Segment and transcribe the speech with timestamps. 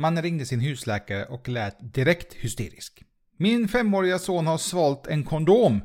[0.00, 3.02] Mannen ringde sin husläkare och lät direkt hysterisk.
[3.36, 5.80] Min femåriga son har svalt en kondom.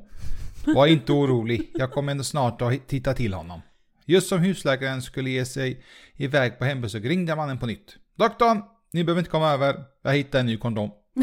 [0.76, 3.62] Var inte orolig, jag kommer ändå snart att titta till honom.
[4.06, 5.84] Just som husläkaren skulle ge sig
[6.16, 7.96] iväg på hembesök ringde mannen på nytt.
[8.18, 8.62] Doktorn,
[8.94, 10.92] ni behöver inte komma över, jag hittade en ny kondom.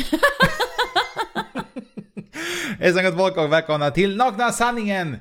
[2.79, 5.18] Hejsan gott folk och välkomna till Nakna Sanningen!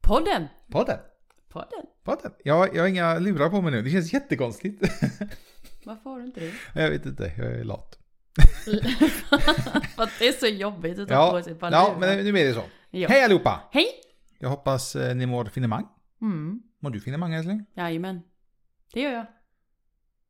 [0.00, 0.46] Podden!
[0.72, 0.98] Podden.
[1.52, 1.84] Podden?
[2.04, 2.32] Podden.
[2.44, 4.82] Jag, jag har inga lurar på mig nu, det känns jättekonstigt.
[5.86, 6.52] Varför har du inte det?
[6.74, 7.98] jag vet inte, jag är lat.
[9.96, 12.44] För att det är så jobbigt att ta Ja, på sig ja men nu är
[12.44, 12.62] det så.
[12.90, 13.08] Ja.
[13.08, 13.60] Hej allihopa!
[13.72, 13.86] Hej!
[14.38, 15.86] Jag hoppas eh, ni mår finemang.
[16.22, 16.60] Mm.
[16.82, 17.66] Mår du finemang älskling?
[17.76, 18.20] Jajamän.
[18.92, 19.26] Det gör jag.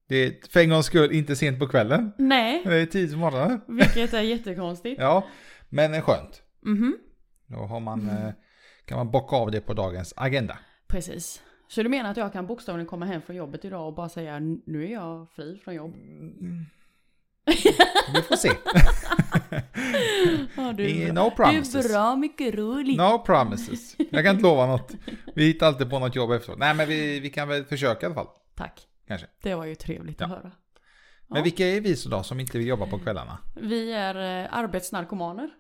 [0.09, 2.13] Det är för en gångs skull inte sent på kvällen.
[2.19, 3.61] Nej, Det är tid på morgonen.
[3.69, 5.01] vilket är jättekonstigt.
[5.01, 5.27] Ja,
[5.69, 6.43] men skönt.
[6.63, 6.97] Mhm.
[7.47, 8.31] Då har man, eh,
[8.85, 10.59] kan man bocka av det på dagens agenda.
[10.89, 11.43] Precis.
[11.75, 14.39] Så du menar att jag kan bokstavligen komma hem från jobbet idag och bara säga
[14.41, 15.95] nu är jag fri från jobb?
[18.15, 18.51] Vi får se.
[20.57, 21.73] Ja, du, no promises.
[21.73, 22.97] Du är bra mycket rolig.
[22.97, 23.97] No promises.
[24.11, 24.93] Jag kan inte lova något.
[25.35, 26.59] Vi hittar alltid på något jobb efteråt.
[26.59, 28.29] Nej men vi, vi kan väl försöka i alla fall.
[28.55, 28.87] Tack.
[29.09, 29.27] Kanske.
[29.43, 30.51] Det var ju trevligt att höra.
[31.27, 33.39] Men vilka är vi så då som inte vill jobba på kvällarna?
[33.55, 35.51] Vi är eh, arbetsnarkomaner.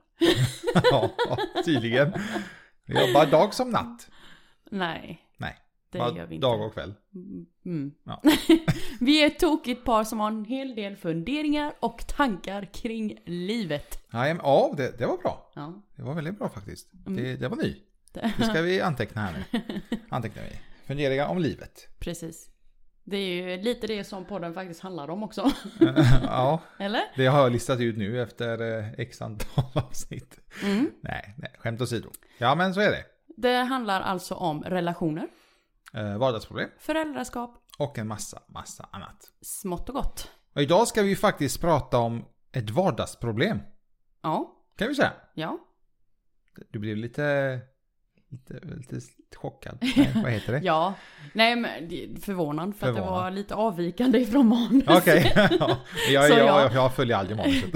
[0.90, 1.10] ja,
[1.64, 2.12] tydligen.
[2.86, 4.08] Vi jobbar dag som natt.
[4.70, 5.23] Nej,
[5.94, 6.46] det bara gör vi inte.
[6.46, 6.94] dag och kväll.
[7.64, 7.92] Mm.
[8.04, 8.22] Ja.
[9.00, 13.98] vi är ett tokigt par som har en hel del funderingar och tankar kring livet.
[14.10, 15.50] Ja, det, det var bra.
[15.54, 15.82] Ja.
[15.96, 16.92] Det var väldigt bra faktiskt.
[17.06, 17.16] Mm.
[17.16, 17.76] Det, det var ny.
[18.38, 19.60] Nu ska vi anteckna här nu.
[20.08, 20.58] Antecknar vi.
[20.86, 21.88] Funderingar om livet.
[21.98, 22.50] Precis.
[23.04, 25.50] Det är ju lite det som podden faktiskt handlar om också.
[26.22, 27.02] ja, Eller?
[27.16, 30.38] det har jag listat ut nu efter eh, x antal avsnitt.
[30.64, 30.90] Mm.
[31.00, 32.08] Nej, nej, skämt åsido.
[32.38, 33.04] Ja, men så är det.
[33.36, 35.28] Det handlar alltså om relationer,
[35.94, 39.30] Eh, vardagsproblem föräldraskap, och en massa, massa annat.
[39.40, 40.30] smått och gott.
[40.54, 43.58] Och idag ska vi faktiskt prata om ett vardagsproblem.
[44.22, 45.12] Ja, Kan vi säga.
[45.34, 45.58] ja.
[46.70, 47.58] Du blev lite,
[48.28, 49.78] lite, lite chockad.
[49.96, 50.58] Nej, vad heter det?
[50.62, 50.94] Ja,
[51.32, 51.88] nej men
[52.20, 53.22] förvånad för att det Förvånad.
[53.24, 54.84] var lite avvikande ifrån manus.
[54.88, 55.78] Okej, ja,
[56.10, 56.62] jag, jag, ja.
[56.62, 57.70] jag, jag följer aldrig manuset.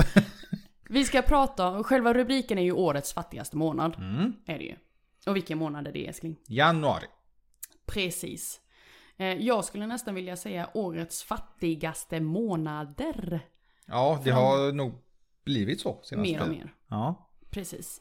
[0.90, 3.94] Vi ska prata, själva rubriken är ju årets fattigaste månad.
[3.98, 4.32] Mm.
[4.46, 4.76] Är det ju.
[5.26, 6.36] Och vilken månad är det älskling?
[6.46, 7.04] Januari.
[7.88, 8.60] Precis.
[9.16, 13.40] Eh, Jag skulle nästan vilja säga årets fattigaste månader.
[13.86, 14.92] Ja, det har nog
[15.44, 16.74] blivit så senaste Mer och mer.
[16.88, 17.30] Ja.
[17.50, 18.00] Precis.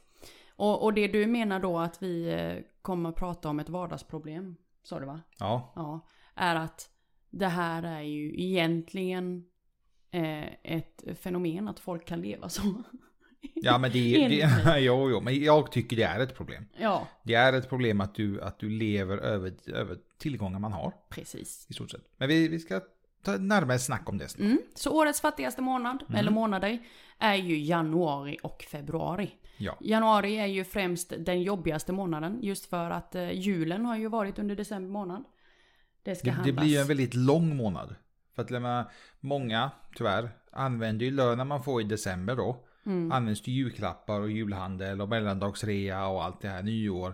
[0.56, 4.56] Och, och det du menar då att vi eh, kommer att prata om ett vardagsproblem,
[4.84, 5.22] sa du va?
[5.40, 5.74] Ja.
[5.76, 6.08] Ja.
[6.36, 6.90] Är att
[7.30, 9.46] det här är ju egentligen
[10.12, 12.62] eh, ett fenomen att folk kan leva så.
[13.54, 16.66] Ja, men det, Enligt det jo, jo, men jag tycker det är ett problem.
[16.78, 20.94] Ja, Det är ett problem att du, att du lever över, över tillgångar man har,
[21.10, 21.66] precis.
[21.70, 22.04] i stort sett.
[22.18, 22.82] Men vi, vi ska
[23.24, 24.46] ta närmare snack om det snart.
[24.46, 24.62] Mm.
[24.76, 26.80] Så årets fattigaste månad, eller månader,
[27.20, 29.36] är ju januari och februari.
[29.58, 29.78] Ja.
[29.82, 34.40] Januari är ju främst den jobbigaste månaden, just för att eh, julen har ju varit
[34.40, 35.24] under december månad.
[36.04, 37.96] Det ska Det, det blir ju en väldigt lång månad.
[38.36, 42.67] För att många, tyvärr, använder ju lönen man får i december då.
[42.88, 43.12] Mm.
[43.12, 47.14] Används till julklappar och julhandel och mellandagsrea och allt det här, nyår.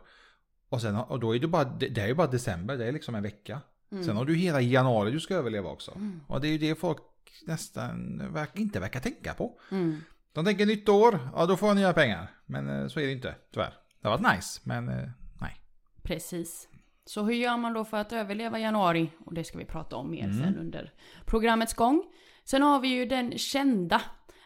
[0.70, 3.16] Och, sen, och då är det bara, det är ju bara december, det är liksom
[3.16, 3.62] en vecka.
[3.92, 4.04] Mm.
[4.04, 5.92] Sen har du hela januari du ska överleva också.
[6.28, 7.02] Och det är ju det folk
[7.48, 9.60] nästan verk, inte verkar tänka på.
[9.72, 9.98] Mm.
[10.34, 12.32] De tänker nytt år, ja då får jag nya pengar.
[12.46, 13.74] Men eh, så är det inte, tyvärr.
[14.02, 15.10] Det har varit nice, men eh,
[15.42, 15.62] nej.
[16.04, 16.68] Precis.
[17.06, 19.12] Så hur gör man då för att överleva januari?
[19.26, 20.94] Och det ska vi prata om mer sen under
[21.26, 22.04] programmets gång.
[22.44, 24.02] Sen har vi ju den kända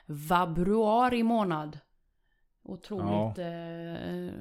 [0.08, 1.80] vabruari månad.
[2.64, 3.46] Otroligt eh,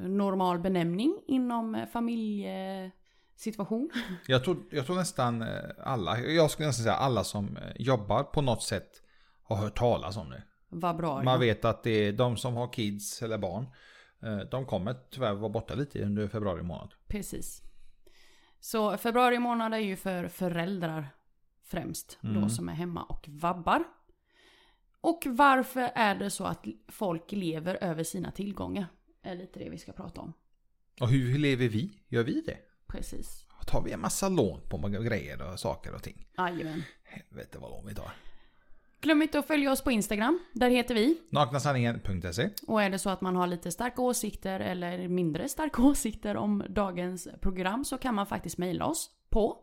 [0.08, 3.90] normal benämning inom eh, familjesituation.
[4.26, 8.22] Jag tror, jag tror nästan eh, alla, jag skulle nästan säga alla som eh, jobbar
[8.22, 9.02] på något sätt
[9.42, 10.42] har hört talas om det.
[10.68, 11.24] Vabruari.
[11.24, 13.66] Man vet att det är de som har kids eller barn.
[14.50, 16.94] De kommer tyvärr vara borta lite under februari månad.
[17.06, 17.62] Precis.
[18.60, 21.08] Så februari månad är ju för föräldrar
[21.64, 22.18] främst.
[22.20, 23.84] Då som är hemma och vabbar.
[25.06, 28.86] Och varför är det så att folk lever över sina tillgångar?
[29.22, 30.32] Är lite det vi ska prata om.
[31.00, 31.90] Och hur, lever vi?
[32.08, 32.58] Gör vi det?
[32.86, 33.46] Precis.
[33.66, 36.26] Tar vi en massa lån på grejer och saker och ting?
[36.38, 36.82] Jajamän.
[37.04, 38.10] Helvete vad lån vi tar.
[39.00, 40.38] Glöm inte att följa oss på Instagram.
[40.52, 41.20] Där heter vi.
[41.30, 46.36] Naknasanningen.se Och är det så att man har lite starka åsikter eller mindre starka åsikter
[46.36, 49.58] om dagens program så kan man faktiskt mejla oss på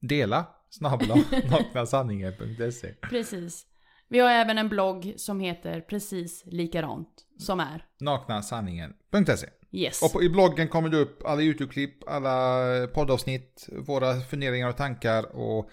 [0.00, 1.16] Dela snabel-a
[1.50, 3.66] naknasanningen.se Precis.
[4.12, 7.08] Vi har även en blogg som heter precis likadant.
[7.38, 10.02] Som är naknasanningen.se Yes.
[10.02, 15.36] Och på, i bloggen kommer det upp alla YouTube-klipp, alla poddavsnitt, våra funderingar och tankar
[15.36, 15.70] och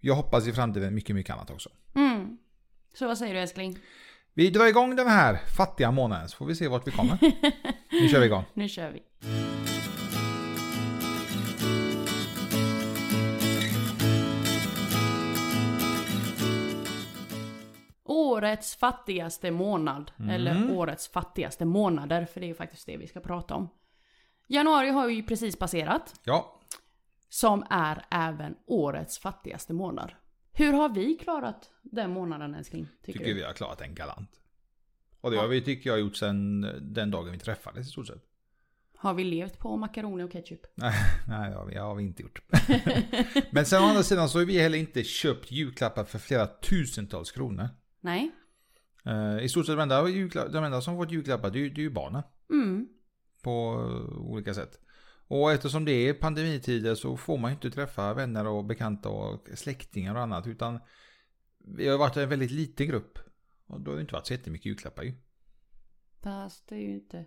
[0.00, 1.70] jag hoppas i framtiden mycket, mycket annat också.
[1.94, 2.38] Mm.
[2.94, 3.78] Så vad säger du älskling?
[4.34, 7.18] Vi drar igång den här fattiga månaden så får vi se vart vi kommer.
[8.02, 8.44] nu kör vi igång.
[8.54, 9.02] Nu kör vi.
[18.32, 20.12] Årets fattigaste månad.
[20.30, 23.68] Eller årets fattigaste månader, för det är ju faktiskt det vi ska prata om.
[24.48, 26.60] Januari har ju precis passerat, Ja,
[27.28, 30.12] som är även årets fattigaste månad.
[30.52, 32.88] Hur har vi klarat den månaden älskling?
[33.02, 33.34] Tycker, tycker du?
[33.34, 34.30] vi har klarat den galant.
[35.20, 38.22] Och det har vi tycker jag gjort sedan den dagen vi träffades i stort sett.
[38.96, 40.60] Har vi levt på makaroner och ketchup?
[40.74, 40.94] Nej,
[41.28, 42.42] nej det har vi, det har vi inte gjort.
[43.50, 47.30] Men sen å andra sidan så har vi heller inte köpt julklappar för flera tusentals
[47.30, 47.68] kronor.
[48.02, 48.30] Nej.
[49.04, 50.02] Eh, I stort sett de enda,
[50.48, 52.22] de enda som fått julklappar det är, ju- det är ju barnen.
[52.50, 52.88] Mm.
[53.42, 54.78] På eh, olika sätt.
[55.28, 59.48] Och eftersom det är pandemitider så får man ju inte träffa vänner och bekanta och
[59.54, 60.46] släktingar och annat.
[60.46, 60.78] Utan
[61.58, 63.18] vi har varit en väldigt liten grupp.
[63.66, 65.12] Och då har det inte varit så jättemycket julklappar ju.
[66.22, 67.24] Fast det är ju inte...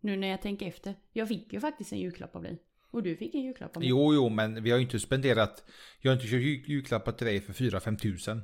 [0.00, 0.94] Nu när jag tänker efter.
[1.12, 2.62] Jag fick ju faktiskt en julklapp av dig.
[2.90, 3.88] Och du fick en julklapp av mig.
[3.88, 5.64] Jo, jo, men vi har ju inte spenderat.
[6.00, 8.42] Jag har inte köpt jul- julklappar till dig för 4-5 tusen.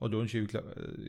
[0.00, 0.62] Och du har, inte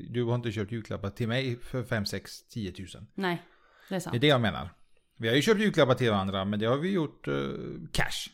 [0.09, 3.07] du har inte köpt julklappar till mig för 5, 6, 10 tusen.
[3.13, 3.41] Nej,
[3.89, 4.21] det är Det är sant.
[4.21, 4.69] det jag menar.
[5.17, 7.33] Vi har ju köpt julklappar till varandra, men det har vi gjort eh,
[7.91, 8.29] cash.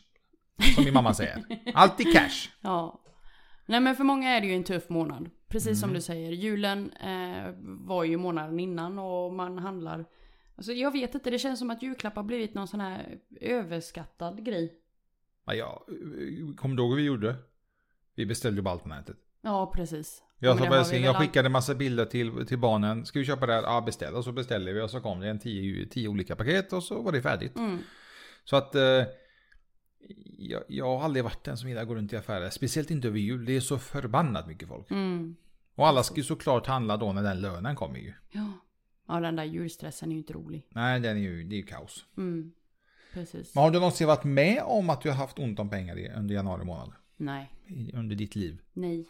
[0.74, 1.44] Som min mamma säger.
[1.74, 2.48] Alltid cash.
[2.60, 3.00] Ja.
[3.66, 5.30] Nej men för många är det ju en tuff månad.
[5.48, 5.76] Precis Mm.
[5.76, 6.32] som du säger.
[6.32, 10.04] Julen eh, var ju månaden innan och man handlar.
[10.56, 14.44] Alltså jag vet inte, det känns som att julklapp har blivit någon sån här överskattad
[14.44, 14.74] grej.
[15.46, 15.86] Ja, ja,
[16.56, 17.36] kommer du ihåg hur vi gjorde?
[18.14, 19.16] Vi beställde ju bara allt på nätet.
[19.42, 20.22] Ja, precis.
[20.38, 23.06] Jag, väl jag all- skickade massa bilder till, till barnen.
[23.06, 23.62] Ska vi köpa det här?
[23.62, 24.14] Ja, beställ.
[24.14, 27.02] Och så beställde vi och så kom det en tio, tio olika paket och så
[27.02, 27.56] var det färdigt.
[27.56, 27.78] Mm.
[28.44, 29.04] Så att eh,
[30.38, 32.50] jag, jag har aldrig varit den som gillar att gå runt i affärer.
[32.50, 33.44] Speciellt inte över jul.
[33.44, 34.90] Det är så förbannat mycket folk.
[34.90, 35.36] Mm.
[35.74, 38.12] Och alla ska ju såklart handla då när den lönen kommer ju.
[38.30, 38.52] Ja.
[39.08, 40.66] Ja, den där julstressen är ju inte rolig.
[40.68, 42.04] Nej, den är ju, det är ju kaos.
[42.16, 42.52] Mm.
[43.12, 43.54] Precis.
[43.54, 46.34] Men har du någonsin varit med om att du har haft ont om pengar under
[46.34, 46.92] januari månad?
[47.16, 47.52] Nej.
[47.94, 48.60] Under ditt liv?
[48.72, 49.06] Nej.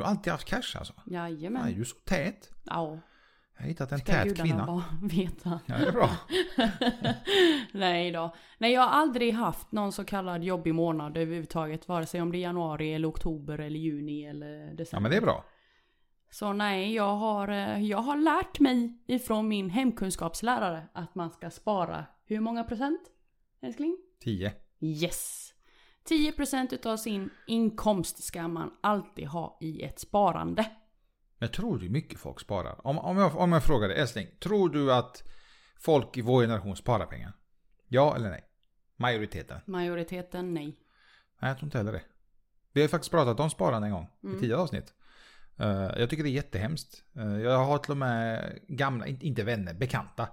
[0.00, 0.92] Du har alltid haft cash alltså?
[1.06, 1.62] Jajamän.
[1.64, 2.50] Nej, du är så tät.
[2.64, 2.98] Ja.
[3.56, 4.66] Jag har hittat en Ska tät gudarna kvinna.
[4.66, 5.60] bara veta.
[5.66, 6.10] Ja, det är bra.
[7.72, 8.34] Nej då.
[8.58, 11.88] Nej, jag har aldrig haft någon så kallad jobbig månad överhuvudtaget.
[11.88, 14.88] Vare sig om det är januari eller oktober eller juni eller december.
[14.92, 15.44] Ja, men det är bra.
[16.30, 21.50] Så nej, jag har, eh, jag har lärt mig ifrån min hemkunskapslärare att man ska
[21.50, 23.00] spara hur många procent?
[23.62, 23.96] Älskling?
[24.20, 24.52] 10.
[24.80, 25.52] Yes!
[26.08, 30.70] 10% utav sin inkomst ska man alltid ha i ett sparande.
[31.38, 32.86] Jag tror du mycket folk sparar.
[32.86, 34.26] Om, om, jag, om jag frågar dig, älskling.
[34.40, 35.24] Tror du att
[35.78, 37.32] folk i vår generation sparar pengar?
[37.88, 38.44] Ja eller nej?
[38.96, 39.60] Majoriteten?
[39.64, 40.76] Majoriteten nej.
[41.38, 42.02] Nej, jag tror inte heller det.
[42.72, 44.08] Vi har faktiskt pratat om sparande en gång.
[44.22, 44.36] Mm.
[44.36, 44.94] I tidigare avsnitt.
[45.56, 47.04] Eh, jag tycker det är jättehemskt.
[47.16, 50.28] Uh, jag har till och med gamla, inte, inte vänner, bekanta.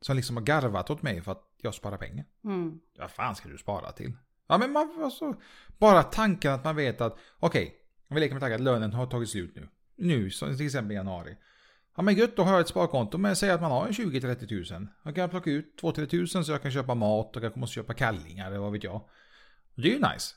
[0.00, 2.24] Som liksom har garvat åt mig för att jag sparar pengar.
[2.44, 2.80] Mm.
[2.98, 4.12] Vad fan ska du spara till?
[4.46, 5.34] Ja men man, alltså,
[5.78, 7.74] bara tanken att man vet att okej,
[8.08, 9.68] om vi leker med tanken att lönen har tagit slut nu.
[9.96, 11.36] Nu, som till exempel i januari.
[11.96, 14.46] Ja men gött, då har jag ett sparkonto Men säg att man har en 20-30
[14.46, 14.88] tusen.
[15.02, 17.74] Då kan jag plocka ut 2-3 tusen så jag kan köpa mat och jag måste
[17.74, 19.08] köpa kallingar eller vad vet jag.
[19.74, 20.34] Det är ju nice.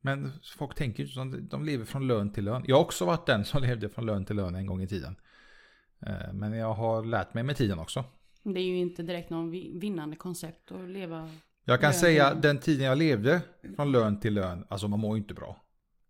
[0.00, 2.64] Men folk tänker ju inte de lever från lön till lön.
[2.66, 5.16] Jag har också varit den som levde från lön till lön en gång i tiden.
[6.06, 8.04] Eh, men jag har lärt mig med tiden också.
[8.42, 11.30] Det är ju inte direkt någon vinnande koncept att leva...
[11.70, 13.40] Jag kan säga den tiden jag levde
[13.76, 15.64] från lön till lön, alltså man mår ju inte bra.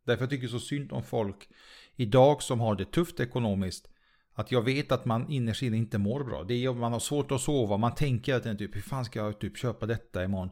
[0.04, 1.48] Därför jag tycker så synd om folk
[1.96, 3.88] idag som har det tufft ekonomiskt.
[4.34, 6.44] Att jag vet att man innerst inne inte mår bra.
[6.44, 9.38] Det är, man har svårt att sova, man tänker att typ, hur fan ska jag
[9.40, 10.50] typ köpa detta imorgon?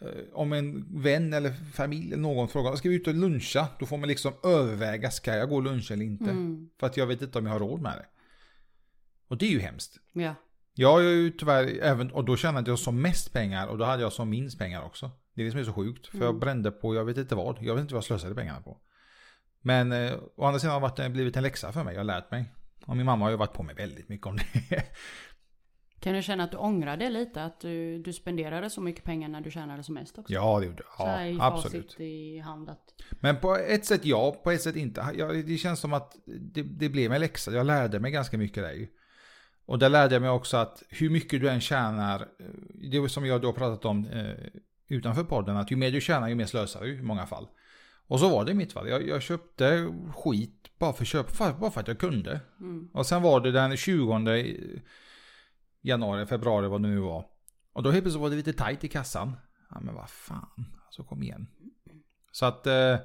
[0.00, 3.68] Eh, Om en vän eller familj eller någon frågar, ska vi ut och luncha?
[3.78, 6.30] Då får man liksom överväga, ska jag gå och luncha eller inte?
[6.30, 6.70] Mm.
[6.80, 8.06] För att jag vet inte om jag har råd med det.
[9.28, 10.00] Och det är ju hemskt.
[10.12, 10.34] Ja.
[10.74, 14.02] Jag har ju tyvärr även, och då tjänade jag som mest pengar och då hade
[14.02, 15.10] jag som minst pengar också.
[15.34, 16.06] Det är det som är så sjukt.
[16.06, 17.56] För jag brände på, jag vet inte vad.
[17.60, 18.78] Jag vet inte vad jag slösade pengarna på.
[19.60, 22.04] Men eh, å andra sidan har det varit, blivit en läxa för mig, jag har
[22.04, 22.52] lärt mig.
[22.86, 24.84] Och min mamma har ju varit på mig väldigt mycket om det.
[26.00, 27.44] Kan du känna att du ångrar det lite?
[27.44, 30.32] Att du, du spenderade så mycket pengar när du tjänade som mest också?
[30.32, 31.32] ja, det gjorde i jag.
[31.32, 32.00] Ja, absolut.
[32.00, 32.94] i hand att...
[33.10, 35.06] Men på ett sätt ja, på ett sätt inte.
[35.14, 37.52] Jag, det känns som att det, det blev en läxa.
[37.52, 38.88] Jag lärde mig ganska mycket där ju.
[39.66, 42.46] Och där lärde jag mig också att hur mycket du än tjänar, eh,
[42.90, 44.34] det som jag då pratat om eh,
[44.88, 47.48] utanför podden, att ju mer du tjänar ju mer slösar du i många fall.
[48.06, 48.88] Och så var det i mitt fall.
[48.88, 52.40] Jag, jag köpte skit bara för, köp, bara för att jag kunde.
[52.60, 52.88] Mm.
[52.92, 54.80] Och sen var det den 20
[55.80, 57.26] januari, februari vad det nu var.
[57.72, 59.36] Och då helt plötsligt var det lite tajt i kassan.
[59.70, 61.46] Ja men vad fan, alltså kom igen.
[62.32, 62.96] Så att eh,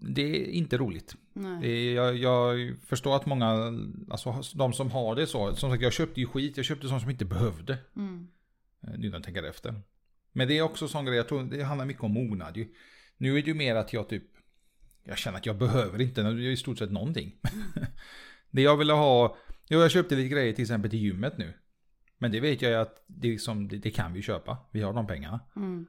[0.00, 1.14] det är inte roligt.
[1.62, 3.72] Är, jag, jag förstår att många,
[4.10, 7.02] alltså de som har det så, som sagt jag köpte ju skit, jag köpte sånt
[7.02, 7.78] som inte behövde.
[7.96, 8.28] Mm.
[8.82, 9.80] eh, Nu när jag tänker efter.
[10.32, 12.68] Men det är också sån grej, jag tror det handlar mycket om mognad ju.
[13.16, 14.24] Nu är det ju mer att jag typ,
[15.04, 17.36] jag känner att jag behöver inte i stort sett någonting.
[18.50, 19.36] det jag ville ha,
[19.68, 21.52] jo, jag köpte lite grejer till exempel till gymmet nu.
[22.18, 24.92] Men det vet jag ju att det, liksom, det, det kan vi köpa, vi har
[24.92, 25.40] de pengarna.
[25.56, 25.86] Mm.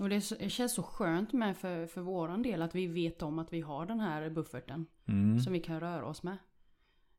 [0.00, 3.52] Och det, känns så skönt med för, för våran del att vi vet om att
[3.52, 4.86] vi har den här bufferten.
[5.08, 5.40] Mm.
[5.40, 6.36] Som vi kan röra oss med.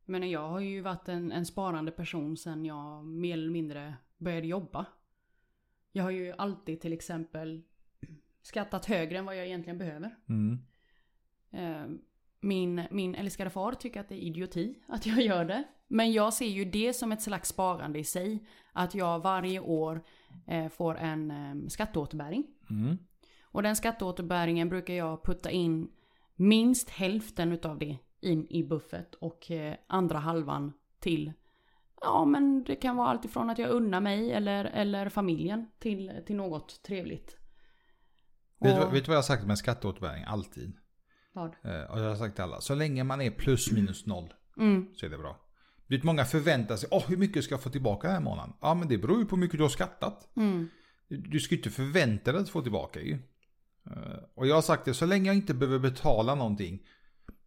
[0.05, 4.47] Menar jag har ju varit en, en sparande person sen jag mer eller mindre började
[4.47, 4.85] jobba.
[5.91, 7.63] Jag har ju alltid till exempel
[8.41, 10.15] skattat högre än vad jag egentligen behöver.
[10.29, 10.59] Mm.
[11.51, 11.97] Eh,
[12.39, 15.63] Min, min älskade far tycker att det är idioti att jag gör det.
[15.88, 18.47] Men jag ser ju det som ett slags sparande i sig.
[18.73, 20.03] Att jag varje år
[20.71, 22.47] får en eh, skatteåterbäring.
[22.69, 22.97] Mm.
[23.43, 25.89] Och den skatteåterbäringen brukar jag putta in
[26.35, 31.33] minst hälften utav det in i buffert och eh, andra halvan till
[32.01, 36.11] Ja men det kan vara allt ifrån att jag unnar mig eller, eller familjen till,
[36.25, 37.38] till något trevligt.
[38.59, 40.23] Vet, du, Och- vet du vad jag har sagt med skatteåterbäring?
[40.27, 40.73] Alltid.
[41.33, 41.55] Vad?
[41.63, 44.88] Eh, och jag har sagt till alla, så länge man är plus minus noll Mm,
[44.95, 45.39] så är det bra.
[45.91, 48.53] Du vet, många förväntar sig, åh hur mycket ska jag få tillbaka den här månaden?
[48.62, 50.29] Ja men det beror ju på hur mycket du har skattat.
[50.36, 50.69] mm,
[51.07, 53.13] Du ska ju inte förvänta dig att få tillbaka ju.
[53.86, 56.79] Eh, Och jag har sagt det, så länge jag inte behöver betala någonting,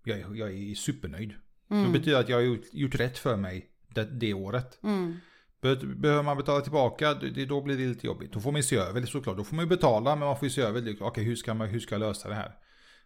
[0.04, 1.34] jag, är- jag är supernöjd.
[1.68, 4.78] Det mm, betyder att jag har gjort, gjort rätt för mig det, det året.
[4.82, 5.16] mm,
[5.60, 8.32] Be- Behöver man betala tillbaka, det, det- då blir det lite jobbigt.
[8.32, 9.36] Då får man se över det såklart.
[9.36, 11.00] Då får man ju betala, men man får ju se över det.
[11.00, 12.52] Okej, hur ska, man, hur ska jag lösa det här?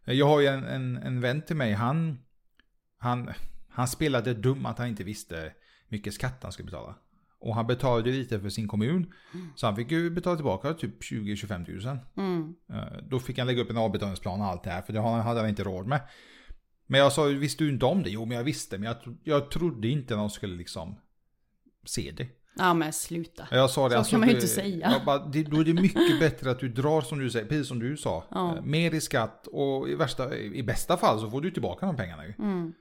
[0.04, 2.18] Jag har ju en, en, en vän till mig, han,
[2.98, 3.30] han,
[3.78, 5.52] han spelade dum att han inte visste
[5.88, 6.94] mycket skatt han skulle betala.
[7.40, 9.12] Och han betalade lite för sin kommun.
[9.56, 11.98] Så han fick ju betala tillbaka typ 20-25 tusen.
[12.16, 15.00] mm, Eh, Då fick han lägga upp en avbetalningsplan och allt det här, för det
[15.00, 16.00] hade han inte råd med.
[16.86, 18.10] Men jag sa, visste du inte om det?
[18.10, 20.96] Jo, men jag visste, men jag, jag trodde inte någon skulle liksom
[21.86, 22.28] se det.
[22.58, 23.48] Ja men sluta.
[23.50, 24.90] Jag sa det, Så alltså, kan man ju inte säga.
[24.90, 27.68] Jag bara, det, då är det mycket bättre att du drar som du säger, precis
[27.68, 28.24] som du sa.
[28.30, 28.56] Ja.
[28.56, 31.96] Eh, Mer i skatt och i, värsta, i bästa fall så får du tillbaka de
[31.96, 32.34] pengarna ju.
[32.38, 32.72] Mm.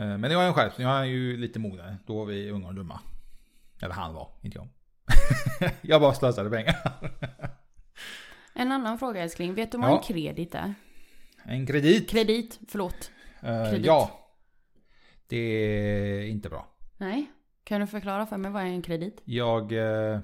[0.00, 1.96] Eh, Men jag är en skärpning, jag är ju lite mognare.
[2.06, 3.00] Då var vi unga och dumma.
[3.82, 4.68] Eller han var, inte jag.
[5.80, 6.76] jag bara slösade pengar.
[8.54, 9.54] En annan fråga älskling.
[9.54, 9.96] Vet du vad Ja.
[9.96, 10.74] en kredit är?
[11.44, 12.10] En kredit.
[12.10, 13.10] Kredit, förlåt.
[13.42, 13.86] Eh, Kredit.
[13.86, 14.10] Ja.
[15.26, 16.68] Det är inte bra.
[16.96, 17.30] Nej.
[17.64, 19.20] Kan du förklara för mig vad är en kredit?
[19.24, 19.72] Jag...
[19.72, 20.20] eh,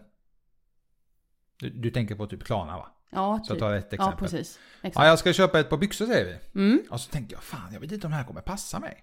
[1.56, 2.88] Du, du tänker på typ Klarna va?
[3.10, 3.60] Ja, Så jag typ.
[3.60, 4.18] tar ett Ja, exempel.
[4.18, 4.58] precis.
[4.82, 5.06] Ja, Exakt.
[5.06, 6.60] jag ska köpa ett par byxor säger vi.
[6.60, 6.82] Mm.
[6.90, 9.02] Och så tänkte jag, fan jag vet inte om det här kommer passa mig.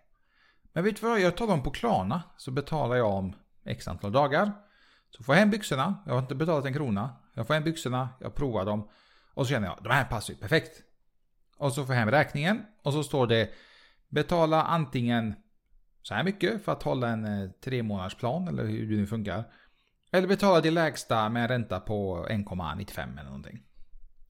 [0.73, 2.23] Men vet du vad, jag tar dem på Klarna.
[2.37, 4.51] Så betalar jag om x antal dagar.
[5.09, 5.95] Så får jag hem byxorna.
[6.05, 7.15] Jag har inte betalat en krona.
[7.33, 8.89] Jag får hem byxorna, jag provar dem.
[9.33, 10.81] Och så känner jag, de här passar ju perfekt.
[11.57, 12.65] Och så får jag hem räkningen.
[12.83, 13.49] Och så står det,
[14.09, 15.35] betala antingen
[16.01, 19.07] så här mycket för att hålla en eh, tre månaders plan eller hur det nu
[19.07, 19.43] funkar.
[20.11, 23.63] Eller betala det lägsta med en ränta på 1,95 eller någonting.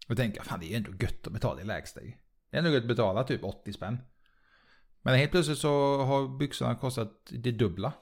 [0.10, 2.14] Och tänker jag, fan det är ju ändå gött att betala det lägsta ju.
[2.52, 3.98] Det är ändå gött att betala typ 80 spänn.
[5.06, 7.94] Men helt plötsligt så har byxorna kostat det dubbla.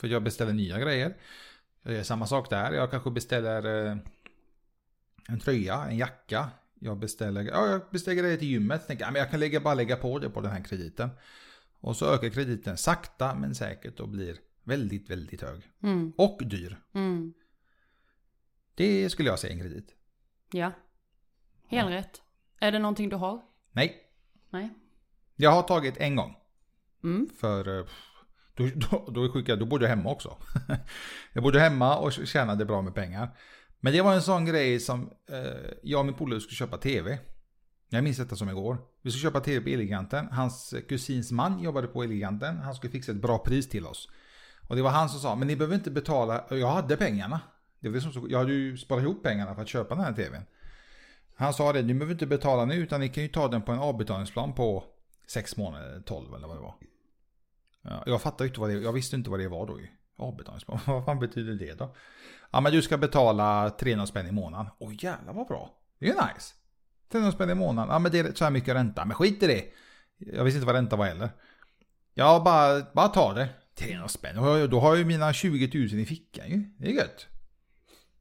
[0.00, 1.16] För jag beställer nya grejer.
[1.82, 2.72] Det är samma sak där.
[2.72, 3.96] Jag kanske beställer eh,
[5.28, 6.50] en tröja, en jacka.
[6.80, 8.86] Jag beställer, ja, jag beställer grejer till gymmet.
[8.86, 11.10] Tänker, ja, men jag kan lägga, bara lägga på det på den här krediten.
[11.80, 15.70] Och så ökar krediten sakta men säkert och blir väldigt, väldigt hög.
[15.82, 16.12] Mm.
[16.16, 16.80] Och dyr.
[16.92, 17.34] Mm.
[18.74, 19.94] Det skulle jag säga en kredit.
[20.52, 20.72] Ja.
[21.66, 22.22] Helt rätt.
[22.60, 23.42] Är det någonting du har?
[23.72, 24.02] Nej,
[24.50, 24.70] Nej.
[25.42, 26.36] Jag har tagit en gång.
[27.04, 27.28] Mm.
[27.40, 27.86] För eh,
[28.54, 30.36] då, då, då är jag sjuka, då bodde jag hemma också.
[31.32, 33.36] jag bodde hemma och tjänade bra med pengar.
[33.80, 37.18] Men det var en sån grej som eh, jag och min polare skulle köpa tv.
[37.88, 38.78] Jag minns detta som igår.
[39.02, 40.26] Vi skulle köpa tv på Elgiganten.
[40.32, 42.56] Hans kusins man jobbade på Elgiganten.
[42.56, 44.08] Han skulle fixa ett bra pris till oss.
[44.68, 46.44] Och det var han som sa, men ni behöver inte betala.
[46.50, 47.40] Jag hade pengarna.
[47.80, 50.42] Det var som, jag hade ju sparat ihop pengarna för att köpa den här tvn.
[51.36, 53.72] Han sa det, ni behöver inte betala nu utan ni kan ju ta den på
[53.72, 54.84] en avbetalningsplan på
[55.26, 56.74] 6 månader, 12 eller vad det var.
[57.82, 59.86] Ja, jag fattade inte vad det jag visste inte vad det var då ju.
[60.16, 61.96] Avbetalningsplan, vad fan betyder det då?
[62.50, 64.66] Ja men du ska betala 300 spänn i månaden.
[64.78, 65.74] Åh jävlar vad bra.
[65.98, 66.54] Det är ju nice.
[67.12, 67.92] 300 spänn i månaden.
[67.92, 69.04] Ja men det är så här mycket ränta.
[69.04, 69.64] Men skit i det.
[70.18, 71.30] Jag visste inte vad ränta var heller.
[72.14, 73.48] Ja bara, bara ta det.
[73.74, 74.36] 300 spänn.
[74.36, 74.42] Då
[74.80, 76.64] har jag- ju mina 20 000 i fickan ju.
[76.78, 77.26] Det är gött.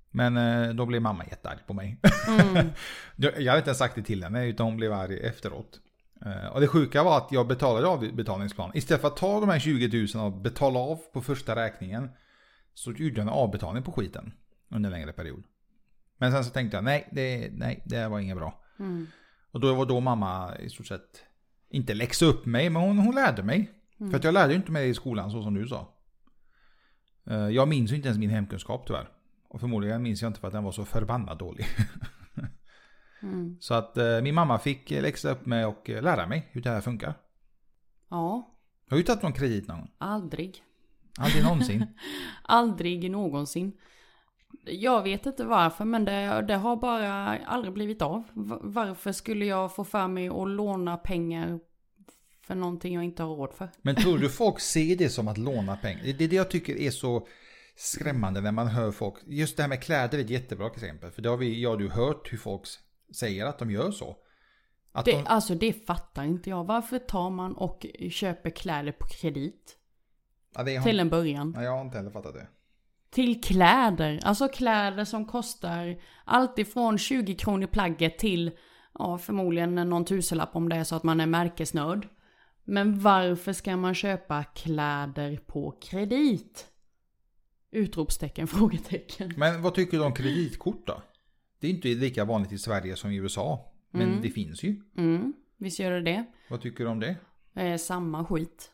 [0.09, 1.97] Men eh, då blev mamma jättearg på mig.
[2.27, 2.67] Mm.
[3.15, 5.79] Jag jag hade inte ens sagt det till henne utan hon blev arg efteråt.
[6.25, 8.71] Eh, Och det sjuka var att jag betalade av betalningsplan.
[8.73, 12.09] Istället för att ta de här 20 000 och betala av på första räkningen.
[12.73, 14.33] Så gjorde jag en avbetalning på skiten.
[14.69, 15.43] Under en längre period.
[16.17, 18.61] Men sen så tänkte jag nej, det, nej, det var inget bra.
[18.79, 19.07] Mm.
[19.51, 21.23] Och då var då mamma i stort sett
[21.69, 23.71] inte läxa upp mig, men hon, hon lärde mig.
[23.99, 24.11] Mm.
[24.11, 25.93] För att jag lärde ju inte mig i skolan så som du sa.
[27.29, 29.09] Eh, Jag minns ju inte ens min hemkunskap tyvärr.
[29.47, 31.65] Och förmodligen minns jag inte för att den var så förbannat dålig.
[33.23, 33.57] Mm.
[33.59, 36.61] Så att eh, min mamma fick eh, läxa upp mig och eh, lära mig hur
[36.61, 37.13] det här funkar.
[38.09, 38.51] Ja,
[38.89, 39.91] har ju tagit någon kredit någon gång.
[39.97, 40.63] aldrig.
[41.19, 41.85] Aldrig någonsin.
[42.43, 43.73] Aldrig någonsin.
[44.65, 48.23] Jag vet inte varför men det, det har bara aldrig blivit av.
[48.61, 51.59] Varför skulle jag få för mig att låna pengar
[52.41, 53.69] för någonting jag inte har råd för?
[53.81, 56.03] Men tror du folk ser det som att låna pengar?
[56.03, 57.27] Det är det jag tycker är så
[57.75, 59.15] skrämmande när man hör folk.
[59.25, 61.11] Just det här med kläder är ett jättebra exempel.
[61.11, 62.61] För det har vi, jag och du hört hur folk
[63.11, 64.17] säger att de gör så.
[64.91, 66.63] Att Det, de, alltså det fattar inte jag.
[66.63, 69.77] Varför tar man och köper kläder på kredit?
[70.55, 71.51] ja, har, Till en början.
[71.51, 72.47] Nej, jag har inte heller fattat det.
[73.09, 74.19] Till kläder.
[74.23, 78.51] Alltså kläder som kostar allt ifrån 20 kronor plagget till
[78.93, 82.07] ja, förmodligen någon tusenlapp om det är så att man är märkesnörd.
[82.63, 86.67] Men varför ska man köpa kläder på kredit?
[87.71, 89.33] Utropstecken, frågetecken.
[89.37, 91.01] Men vad tycker du om kreditkort då?
[91.61, 93.71] Det är inte lika vanligt i Sverige som i USA.
[93.91, 94.21] Men Mm.
[94.21, 94.81] det finns ju.
[94.97, 96.25] Mm, visst gör det det.
[96.49, 97.15] Vad tycker du om det?
[97.55, 98.71] Eh, samma skit.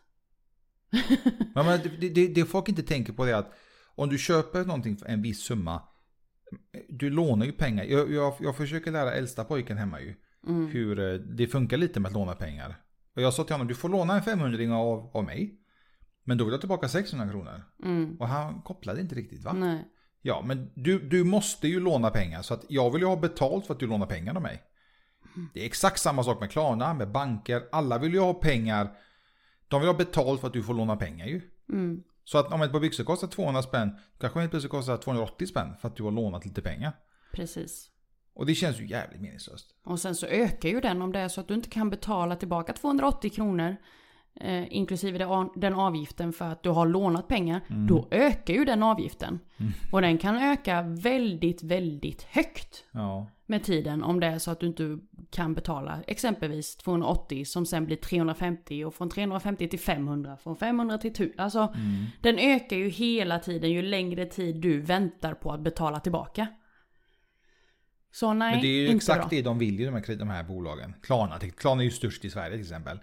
[1.56, 3.54] Ja, men det, det, det folk inte tänker på är att
[3.96, 5.82] om du köper någonting för en viss summa.
[6.90, 7.84] Du lånar ju pengar.
[7.84, 10.16] Jag, jag, jag försöker lära äldsta pojken hemma ju.
[10.48, 10.68] Mm.
[10.68, 12.82] Hur eh, det funkar lite med att låna pengar.
[13.16, 15.60] Och jag sa till honom, du får låna en 500 av, av mig.
[16.24, 17.64] Men då vill jag tillbaka 600 kronor.
[17.84, 18.18] Mm.
[18.20, 19.54] Och han kopplade inte riktigt va?
[19.54, 19.88] Nej.
[20.22, 22.42] Ja, men du, du måste ju låna pengar.
[22.42, 24.64] Så att jag vill ju ha betalt för att du lånar pengar av mig.
[25.54, 27.64] Det är exakt samma sak med Klarna, med banker.
[27.72, 28.92] Alla vill ju ha pengar.
[29.68, 31.42] De vill ha betalt för att du får låna pengar ju.
[31.70, 32.04] Mm.
[32.24, 35.76] Så att om ett par byxor kostar 200 spänn, kanske helt plötsligt kostar 280 spänn
[35.82, 36.94] för att du har lånat lite pengar.
[37.32, 37.90] Precis.
[38.34, 39.76] Och det känns ju jävligt meningslöst.
[39.84, 42.36] Och sen så ökar ju den om det är så att du inte kan betala
[42.36, 43.76] tillbaka 280 kronor.
[44.42, 45.26] Eh, inklusive
[45.56, 47.62] den avgiften för att du har lånat pengar.
[47.88, 49.40] Då ökar ju den avgiften.
[49.92, 53.28] Och den kan öka väldigt, väldigt högt Ja.
[53.46, 54.04] med tiden.
[54.04, 54.98] Om det är så att du inte
[55.30, 60.38] kan betala exempelvis 280 som sen blir 350 och från 350 till 500.
[60.44, 61.40] Från 500 till 1000.
[61.40, 61.74] Alltså
[62.22, 66.48] den ökar ju hela tiden ju längre tid du väntar på att betala tillbaka.
[68.12, 69.28] Så nej, Men det är ju exakt bra.
[69.30, 70.94] det de vill ju de här, de här bolagen.
[71.04, 73.00] Klarna, Klarna är ju störst i Sverige till exempel.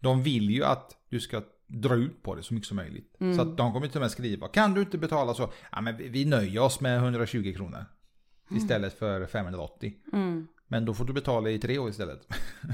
[0.00, 3.16] De vill ju att du ska dra ut på det så mycket som möjligt.
[3.20, 3.36] Mm.
[3.36, 5.96] Så att de kommer till och med skriva, kan du inte betala så, ja men
[5.96, 7.84] vi- nöjer oss med 120 kronor.
[8.50, 9.94] Istället för 580.
[10.12, 10.46] Mm.
[10.66, 12.28] Men då får du betala i tre år istället.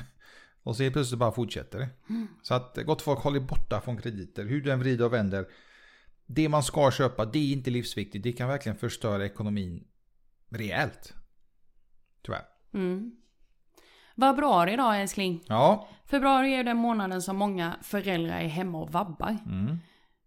[0.62, 1.88] och så helt plötsligt bara fortsätter det.
[2.10, 2.28] Mm.
[2.42, 4.44] Så att gott folk håller borta från krediter.
[4.44, 5.46] Hur den vrider och vänder.
[6.26, 8.24] Det man ska köpa, det är inte livsviktigt.
[8.24, 9.84] Det kan verkligen förstöra ekonomin
[10.48, 11.14] rejält.
[12.22, 12.44] Tyvärr.
[12.74, 13.16] Mm.
[14.20, 15.42] Februari då älskling.
[15.46, 15.88] Ja.
[16.06, 19.36] Februari är den månaden som många föräldrar är hemma och vabbar.
[19.46, 19.78] Mm.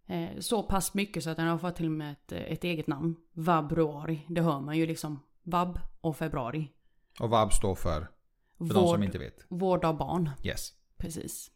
[0.06, 2.86] Eh, så pass mycket så att den har fått till och med ett, ett eget
[2.86, 3.16] namn.
[3.32, 4.24] Vabruari.
[4.28, 5.20] Det hör man ju liksom.
[5.42, 6.72] Vab och februari.
[7.20, 8.00] Och VAB står för,
[8.58, 9.46] för de som Vård, inte vet.
[9.48, 10.30] vård av barn.
[10.44, 10.72] Yes.
[10.96, 11.50] Precis.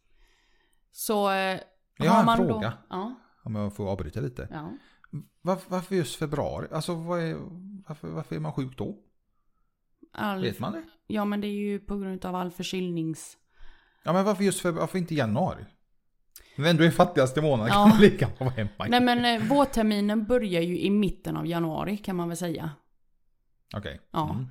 [0.91, 1.59] Så eh,
[1.97, 2.69] Jag har en man fråga.
[2.69, 4.47] Då, ja, Om jag får avbryta lite.
[4.51, 4.71] ja.
[5.41, 6.67] Varför, varför just februari?
[6.71, 7.35] Alltså vad är,
[7.87, 8.97] varför, varför är man sjuk då?
[10.13, 10.83] All, Vet man det?
[11.07, 13.37] Ja men det är ju på grund av all förkylnings...
[14.03, 14.81] Ja men varför just februari?
[14.81, 15.65] Varför inte januari?
[16.55, 17.73] Men ändå är fattigaste månaden Ja.
[17.73, 18.85] kan man lika vara hemma.
[18.87, 22.71] Nej men eh, vårterminen börjar ju i mitten av januari kan man väl säga.
[23.75, 24.01] Okej.
[24.11, 24.33] Ja.
[24.33, 24.45] Mm.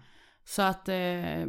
[0.44, 1.46] Så att eh,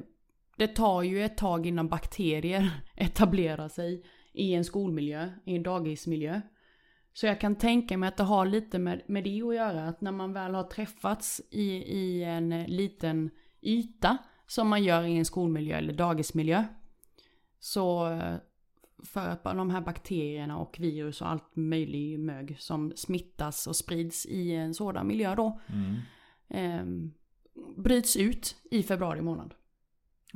[0.58, 6.42] det tar ju ett tag innan bakterier etablerar sig i en skolmiljö, i en dagismiljö.
[7.14, 9.88] Så jag kan tänka mig att det har lite med, med det att göra.
[9.88, 13.30] Att när man väl har träffats i, i en liten
[13.64, 16.66] yta som man gör i en skolmiljö eller dagismiljö.
[17.60, 18.36] Så eh,
[19.04, 24.26] för att de här bakterierna och virus och allt möjligt mög som smittas och sprids
[24.26, 25.60] i en sådan miljö då.
[25.68, 25.96] Mm.
[26.48, 27.12] Eh,
[27.78, 29.54] bryts ut i februari månad.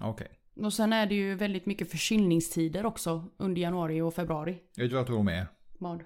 [0.02, 0.40] Okej.
[0.56, 4.62] Och sen är det ju väldigt mycket förkylningstider också under januari och februari.
[4.76, 5.48] Jag vet vad jag tror med.
[5.80, 6.04] Vad?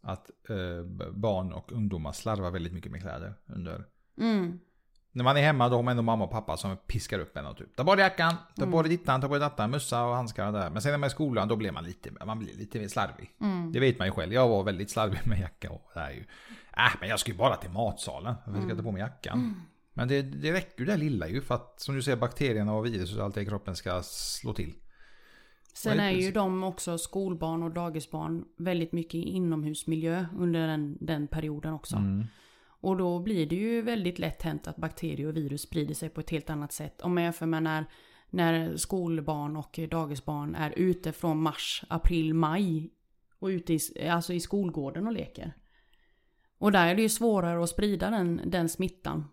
[0.00, 3.84] Att eh, barn och ungdomar slarvar väldigt mycket med kläder under
[4.18, 4.60] Mm.
[5.14, 7.46] När man är hemma då har man ändå mamma och pappa som piskar upp en
[7.46, 10.04] och typ Ta på dig jackan, ta på dig dittan, ta på dig dattan, mössa
[10.04, 10.70] och handskar och där.
[10.70, 12.88] Men sen när man är i skolan då blir man lite, man blir lite mer
[12.88, 13.30] slarvig.
[13.72, 14.32] Det vet man ju själv.
[14.32, 16.24] Jag var väldigt slarvig med jacka och det här är ju.
[16.76, 18.34] Äh, men jag ska ju bara till matsalen.
[18.44, 19.66] Varför ska jag ta på mig jackan?
[19.92, 22.86] Men det, det räcker ju det lilla ju för att som du säger bakterierna och
[22.86, 24.74] virus och allt det i kroppen ska slå till.
[25.74, 31.26] Sen är ju de också skolbarn och dagisbarn väldigt mycket i inomhusmiljö under den, den
[31.26, 31.96] perioden också.
[31.96, 32.26] Mm.
[32.84, 36.20] Och då blir det ju väldigt lätt hänt att bakterier och virus sprider sig på
[36.20, 37.00] ett helt annat sätt.
[37.00, 37.84] Om man jämför med när,
[38.30, 42.90] när skolbarn och dagisbarn är ute från mars, april, maj
[43.38, 45.52] och ute i, alltså i skolgården och leker.
[46.58, 49.24] Och där är det ju svårare att sprida den, den smittan.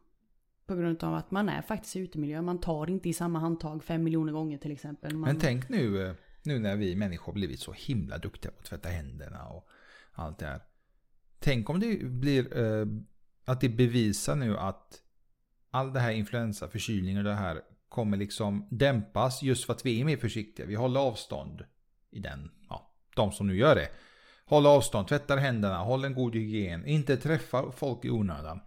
[0.66, 2.42] På grund av att man är faktiskt i utemiljö.
[2.42, 5.14] Man tar inte i samma handtag fem miljoner gånger till exempel.
[5.14, 8.66] Man, Men tänk nu, eh, nu när vi människor blivit så himla duktiga på att
[8.66, 9.68] tvätta händerna och
[10.12, 10.62] allt det här.
[11.40, 12.86] Tänk om det blir eh,
[13.52, 15.02] att det bevisar nu att
[15.72, 20.02] all det här influensa, förkylning och det här kommer liksom dämpas just för att vi
[20.02, 20.66] är mer försiktiga.
[20.66, 21.66] Vi håller avstånd
[22.12, 23.90] i den, ja, de som nu gör det.
[24.46, 28.60] Håll avstånd, tvättar händerna, håll en god hygien, inte träffa folk i onödan.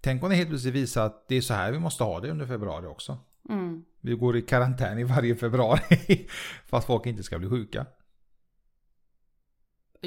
[0.00, 2.30] Tänk om det helt plötsligt visar att det är så här vi måste ha det
[2.30, 3.18] under februari också.
[3.48, 3.84] mm.
[4.00, 6.28] Vi går i karantän i varje februari.
[6.66, 7.86] Fast folk inte ska bli sjuka.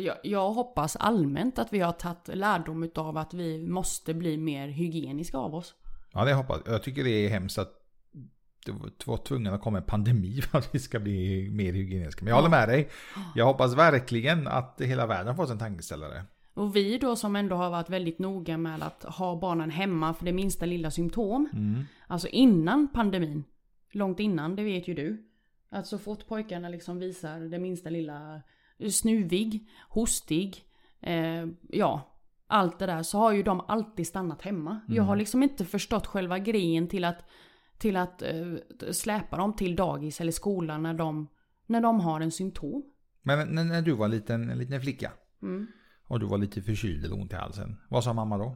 [0.04, 4.68] Jag, jag hoppas allmänt att vi har tagit lärdom av att vi måste bli mer
[4.68, 5.76] hygieniska av oss.
[6.14, 6.74] Ja, det hoppas jag.
[6.74, 7.72] Jag tycker det är hemskt att
[8.66, 8.72] det
[9.06, 12.24] var tvungen att komma en pandemi för att vi ska bli mer hygieniska.
[12.26, 12.42] Men jag Ja.
[12.42, 12.90] håller med dig.
[13.36, 16.24] Jag hoppas verkligen att hela världen får en tankeställare.
[16.54, 20.26] Och vi då som ändå har varit väldigt noga med att ha barnen hemma för
[20.26, 21.50] det minsta lilla symptom.
[21.54, 21.84] Mm.
[22.08, 23.44] Alltså innan pandemin.
[23.92, 25.26] Långt innan, det vet ju du.
[25.70, 28.42] Att så fort pojkarna liksom visar det minsta lilla
[28.90, 30.64] snuvig, hostig,
[31.02, 32.12] eh, ja,
[32.48, 34.80] allt det där så har ju de alltid stannat hemma.
[34.88, 37.26] Jag har liksom inte förstått själva grejen till att,
[37.78, 38.56] till att eh,
[38.92, 41.28] släpa dem till dagis eller skolan när de,
[41.66, 42.84] när de har en symptom.
[43.22, 45.12] Men när, när du var en liten, en liten flicka
[45.42, 45.68] Mm.
[46.08, 47.78] och du var lite förkyld eller ont i halsen.
[47.90, 48.56] Vad sa mamma då?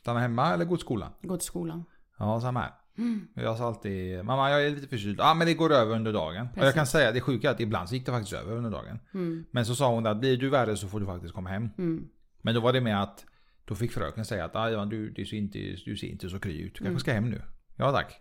[0.00, 1.12] Stanna hemma eller gå till skolan?
[1.22, 1.84] Gå till skolan.
[2.18, 2.72] Ja, samma här.
[2.98, 3.28] Mm.
[3.34, 5.18] Jag sa alltid, mamma jag är lite förkyld.
[5.20, 6.42] Ja men det går över under dagen.
[6.42, 6.74] Och jag Precis.
[6.74, 8.98] kan säga, det sjuka är att ibland så gick det faktiskt över under dagen.
[9.14, 9.44] Mm.
[9.50, 11.68] Men så sa hon att blir du värre så får du faktiskt komma hem.
[11.78, 12.08] Mm.
[12.42, 13.24] Men då var det med att
[13.64, 16.38] då fick fröken säga att ah, ja, du, du, ser inte, du ser inte så
[16.40, 16.74] kry ut.
[16.74, 17.42] Du kanske ska hem nu.
[17.76, 18.20] Ja tack.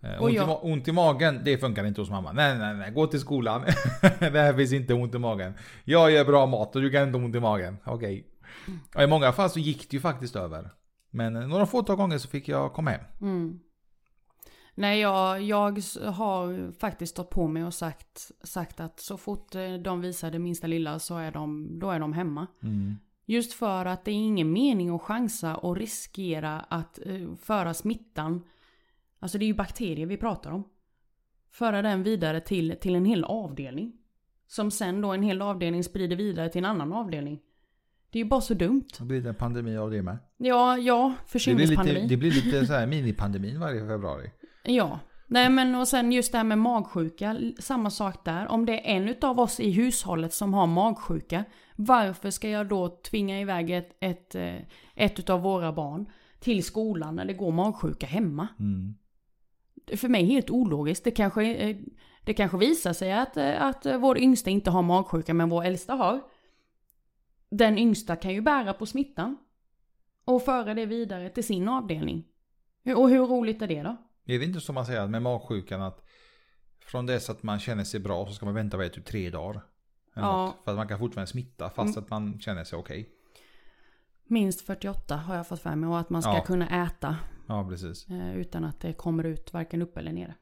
[0.00, 2.32] Eh, Och ont, jag- i, ont i magen, det funkar inte hos mamma.
[2.32, 2.90] Nej, nej, nej.
[2.90, 3.62] Gå till skolan.
[4.18, 5.54] det här finns inte ont i magen.
[5.84, 7.76] Jag gör bra mat och du kan inte ont i magen.
[7.84, 8.26] Okej.
[8.94, 10.70] Och I många fall så gick det ju faktiskt över.
[11.10, 13.00] Men några fåtal gånger så fick jag komma hem.
[13.20, 13.60] Mm.
[14.78, 19.74] Nej, jag, jag har faktiskt stått på mig och sagt, sagt att så fort eh,
[19.74, 22.46] de visar det minsta lilla så är de, då är de hemma.
[23.26, 28.42] Just för att det är ingen mening att chansa och riskera att eh, föra smittan,
[29.18, 30.64] alltså det är ju bakterier vi pratar om,
[31.50, 33.92] föra den vidare till, till en hel avdelning.
[34.46, 37.40] Som sen då en hel avdelning sprider vidare till en annan avdelning.
[38.10, 38.88] Det är ju bara så dumt.
[38.98, 40.18] Då blir det en pandemi av det med.
[40.36, 42.06] Ja, ja, Det blir lite, förkylningspandemi.
[42.08, 44.30] det blir lite så här minipandemin varje februari.
[44.68, 45.00] Ja.
[45.26, 48.48] Nej men och sen just det här med magsjuka, samma sak där.
[48.48, 51.44] Om det är en utav oss i hushållet som har magsjuka,
[51.76, 54.56] varför ska jag då tvinga iväg ett, ett, eh,
[54.94, 58.48] ett utav våra barn till skolan när det går magsjuka hemma?
[58.58, 58.94] Mm.
[59.74, 61.04] Det är För mig helt ologiskt.
[61.04, 61.76] Det kanske, eh,
[62.24, 65.94] det kanske visar sig att, eh, att vår yngsta inte har magsjuka men vår äldsta
[65.94, 66.20] har.
[67.50, 69.36] Den yngsta kan ju bära på smittan.
[70.24, 72.24] Och föra det vidare till sin avdelning.
[72.96, 73.96] Och hur roligt är det då?
[74.34, 76.04] Är det inte som man säger med magsjukan att
[76.80, 79.30] från dess att man känner sig bra så ska man vänta vad det, typ tre
[79.30, 79.60] dagar?
[80.14, 80.44] Ja.
[80.46, 83.08] något, för att man kan fortfarande smitta fast att man känner sig okej.
[84.24, 86.44] Minst 48 har jag fått för mig och att man ska Ja.
[86.44, 88.08] kunna äta Ja, precis.
[88.08, 90.34] eh, utan att det kommer ut varken upp eller nere.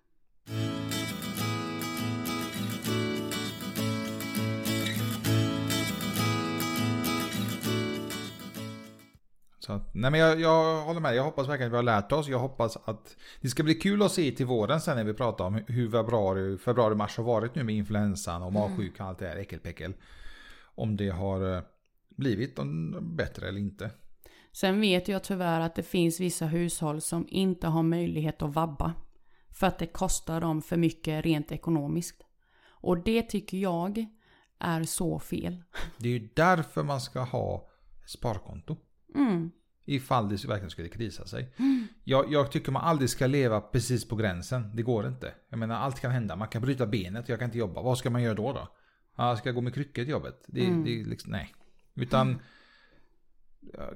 [9.67, 11.15] Så att, nej men jag, jag håller med.
[11.15, 12.29] Jag hoppas verkligen att vi har lärt oss.
[12.29, 15.45] Jag hoppas att det ska bli kul att se till våren sen när vi pratar
[15.45, 19.29] om hur februari, februari mars har varit nu med influensan och magsjuka och allt det
[19.29, 19.95] här äckelpäckel.
[20.63, 21.63] Om det har eh,
[22.09, 22.59] blivit
[23.01, 23.91] bättre eller inte.
[24.53, 28.93] Sen vet jag tyvärr att det finns vissa hushåll som inte har möjlighet att vabba.
[29.51, 32.23] För att det kostar dem för mycket rent ekonomiskt.
[32.69, 34.07] Och det tycker jag
[34.59, 35.63] är så fel.
[35.99, 37.69] Det är ju därför man ska ha
[38.07, 38.77] sparkonto.
[39.17, 39.51] Mm.
[39.85, 41.53] Ifall det verkligen skulle krisa sig.
[42.05, 44.77] Jag, jag tycker man aldrig ska leva precis på gränsen.
[44.77, 45.35] Det går inte.
[45.51, 46.37] Jag menar allt kan hända.
[46.37, 47.83] Man kan bryta benet, jag kan inte jobba.
[47.83, 48.69] Vad ska man göra då då?
[49.17, 50.45] Ja, ska jag gå med kryckor till jobbet?
[50.47, 51.55] Det, det är liksom, nej.
[51.95, 52.39] Utan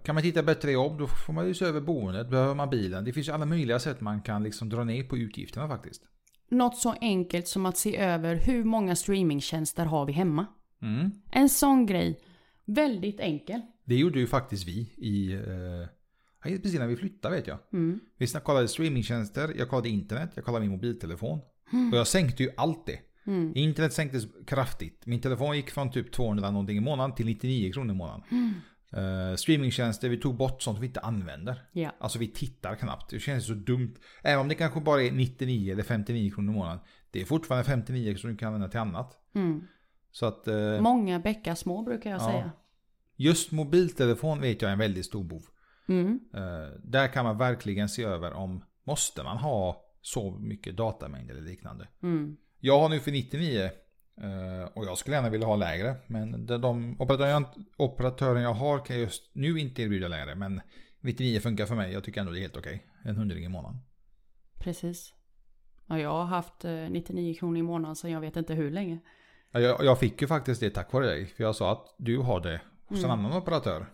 [0.04, 2.30] kan man hitta bättre jobb då får man ju se över boendet.
[2.30, 3.04] Behöver man bilen?
[3.04, 6.02] Det finns ju alla möjliga sätt man kan liksom dra ner på utgifterna faktiskt.
[6.48, 10.46] Något så enkelt som att se över hur många streamingtjänster har vi hemma.
[10.82, 11.10] Mm.
[11.30, 12.20] En sån grej.
[12.64, 13.62] Väldigt enkel.
[13.90, 15.32] Det gjorde ju faktiskt vi i...
[15.32, 17.58] Eh, precis när vi flyttade vet jag.
[17.72, 18.00] Mm.
[18.16, 21.38] Vi kollade streamingtjänster, jag kollade internet, jag kollade min mobiltelefon.
[21.92, 22.98] Och jag sänkte ju allt det.
[23.26, 23.52] Mm.
[23.54, 25.06] Internet sänktes kraftigt.
[25.06, 28.22] Min telefon gick från typ 200 någonting i månaden till 99 kronor i månaden.
[28.96, 31.62] Uh, streamingtjänster, vi tog bort sånt vi inte använder.
[31.72, 31.92] Ja.
[31.98, 33.10] Alltså vi tittar knappt.
[33.10, 33.94] Det känns så dumt.
[34.22, 36.78] Även om det kanske bara är 99 eller 59 kronor i månaden.
[37.10, 39.18] Det är fortfarande 59 som du kan använda till annat.
[39.34, 39.62] Mm.
[40.12, 42.24] Så att eh, Många bäckar små brukar jag Ja.
[42.26, 42.50] säga.
[43.20, 45.42] Just mobiltelefon vet jag är en väldigt stor bov.
[45.88, 46.20] Mm.
[46.34, 51.40] Eh, där kan man verkligen se över om måste man ha så mycket datamängd eller
[51.40, 51.88] liknande.
[52.02, 52.36] Mm.
[52.58, 55.96] Jag har nu för 99 eh, och jag skulle gärna vilja ha lägre.
[56.06, 56.96] Men de,
[57.78, 60.34] operatören, jag har kan just nu inte erbjuda lägre.
[60.34, 60.60] Men
[61.00, 61.92] 99 funkar för mig.
[61.92, 62.86] Jag tycker ändå det är helt okej.
[63.04, 63.78] En hundring i månaden.
[64.58, 65.14] Precis.
[65.86, 68.98] Ja, jag har haft eh, 99 kronor i månaden så jag vet inte hur länge.
[69.52, 71.26] Ja, Jag, jag fick ju faktiskt det tack vare dig.
[71.26, 73.86] För jag sa att du har det hos en annan operatör.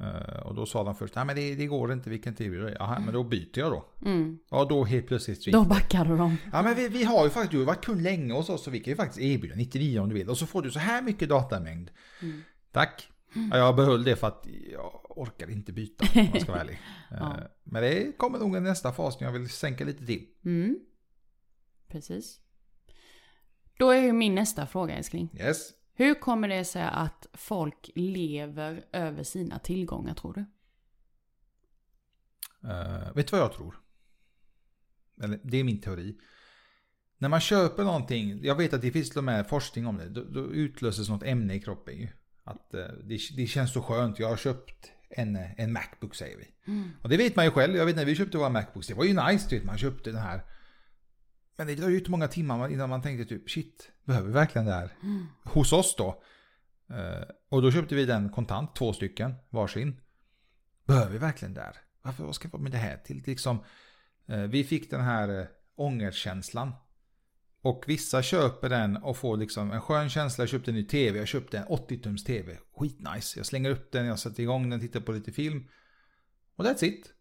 [0.00, 2.44] Eh, och då sa de först, nej men det, det går inte, vi kan inte
[2.44, 2.76] erbjuda dig.
[2.78, 3.84] Jaha, men då byter jag då.
[4.04, 4.38] Mm.
[4.50, 6.36] Ja, då helt plötsligt Då backade de.
[6.52, 8.70] Ja men vi, vi har ju faktiskt, du har varit kund länge hos oss så
[8.70, 10.30] vi kan ju faktiskt erbjuda 99 om du vill.
[10.30, 11.90] Och så får du så här mycket datamängd.
[12.22, 12.42] Mm.
[12.72, 13.08] Tack.
[13.50, 16.80] Ja, jag behöll det för att jag orkar inte byta om jag ska vara ärlig.
[17.10, 17.38] Ja.
[17.38, 20.26] Eh, Men det kommer nog en nästa fas när jag vill sänka lite till.
[20.44, 20.78] Mm.
[21.88, 22.40] Precis.
[23.78, 25.28] Då är ju min nästa fråga älskling.
[25.34, 25.70] Yes.
[25.98, 30.40] Hur kommer det sig att folk lever över sina tillgångar tror du?
[32.68, 33.80] Uh, vet du vad jag tror?
[35.22, 36.16] Eller, det är min teori.
[37.18, 40.08] När man köper någonting, jag vet att det finns till och med forskning om det,
[40.08, 42.08] då, då utlöses något ämne i kroppen ju.
[42.44, 46.46] Att eh, det, det känns så skönt, jag har köpt en, en Macbook säger vi.
[47.02, 49.04] Och det vet man ju själv, jag vet när vi köpte våra Macbooks, det var
[49.04, 50.42] ju nice vet, man köpte den här.
[51.56, 54.66] Men det dröjde ju inte många timmar innan man tänkte typ shit, behöver vi verkligen
[54.66, 54.90] det här?
[55.44, 56.22] Hos oss då.
[56.90, 60.00] Eh, och då köpte vi den kontant, två stycken, varsin.
[60.86, 61.76] Behöver vi verkligen det här?
[62.02, 63.22] Varför, vad ska vi med det här till?
[63.26, 63.64] Liksom,
[64.26, 66.72] eh, vi fick den här eh, ångerkänslan.
[67.62, 70.42] Och vissa köper den och får liksom en skön känsla.
[70.42, 72.58] Jag köpte en ny tv, jag köpte en 80-tums tv.
[72.76, 73.38] Skitnice.
[73.38, 75.68] Jag slänger upp den, jag sätter igång den, tittar på lite film.
[76.56, 77.12] Och that's it.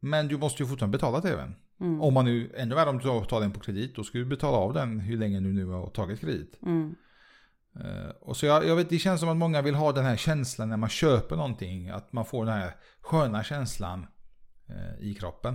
[0.00, 1.54] Men du måste ju fortfarande betala tvn.
[1.82, 2.00] Mm.
[2.02, 4.56] Om man nu, ännu värre om du tar den på kredit, då ska du betala
[4.56, 6.58] av den hur länge du nu har tagit kredit.
[6.62, 6.94] Mm.
[7.80, 10.16] Eh, och så jag, jag vet, det känns som att många vill ha den här
[10.16, 11.88] känslan när man köper någonting.
[11.88, 14.06] Att man får den här sköna känslan
[14.68, 15.54] eh, i kroppen.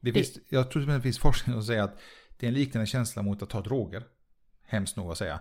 [0.00, 1.98] Det Det- finns, jag tror att det finns forskning som säger att
[2.38, 4.02] det är en liknande känsla mot att ta droger.
[4.66, 5.40] Hemskt nog att säga.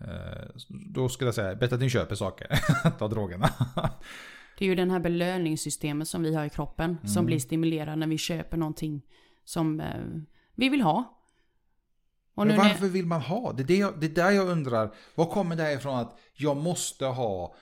[0.00, 0.48] Eh,
[0.94, 2.46] då skulle jag säga, bättre att ni köper saker
[2.98, 3.48] ta drogerna.
[4.58, 8.06] Det är ju den här belöningssystemet som vi har i kroppen som blir stimulerad när
[8.06, 9.02] vi köper någonting
[9.44, 10.04] som eh,
[10.54, 11.18] vi vill ha.
[12.34, 13.52] Och Men varför vill man ha?
[13.52, 14.94] Det är, det, jag, det är där jag undrar.
[15.14, 17.54] Vad kommer det här ifrån att jag måste ha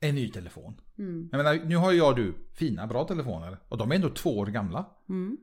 [0.00, 0.80] en ny telefon?
[0.98, 3.58] mm, Jag menar, nu har jag du fina, bra telefoner.
[3.68, 4.86] Och de är ändå två år gamla.
[5.08, 5.36] mm.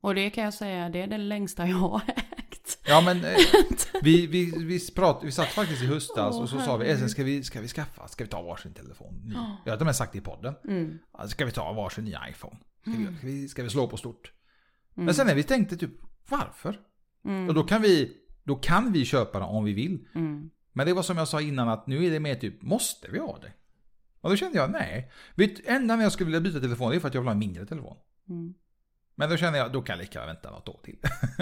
[0.00, 2.02] Och det kan jag säga, det är det längsta jag har
[2.36, 2.78] ägt.
[2.86, 3.36] Ja men eh,
[4.02, 6.86] vi, vi, vi, prat, vi satt faktiskt i höstas Åh, och så sa vi.
[6.86, 9.14] Esen, ska vi, ska vi skaffa, ska vi ta varsin telefon?
[9.24, 9.34] Ny?
[9.64, 10.54] Jag har till och med sagt det i podden.
[10.68, 10.98] Mm.
[11.18, 12.56] Ja, Ska vi ta varsin ny iPhone?
[12.80, 14.32] Ska vi, ska vi, ska vi slå på stort?
[14.96, 15.04] Mm.
[15.04, 15.90] Men sen när vi tänkte typ,
[16.28, 16.80] varför?
[17.24, 17.48] Mm.
[17.48, 20.06] Och då kan vi, då kan vi köpa den om vi vill.
[20.14, 20.50] Mm.
[20.72, 23.18] Men det var som jag sa innan att nu är det mer typ, måste vi
[23.18, 23.52] ha det?
[24.20, 25.12] Och då kände jag, nej.
[25.34, 27.32] Vet, enda när jag skulle vilja byta telefon det är för att jag vill ha
[27.32, 27.96] en mindre telefon.
[28.28, 28.54] Mm.
[29.14, 30.98] Men då känner jag, då kan jag lika vänta något år till.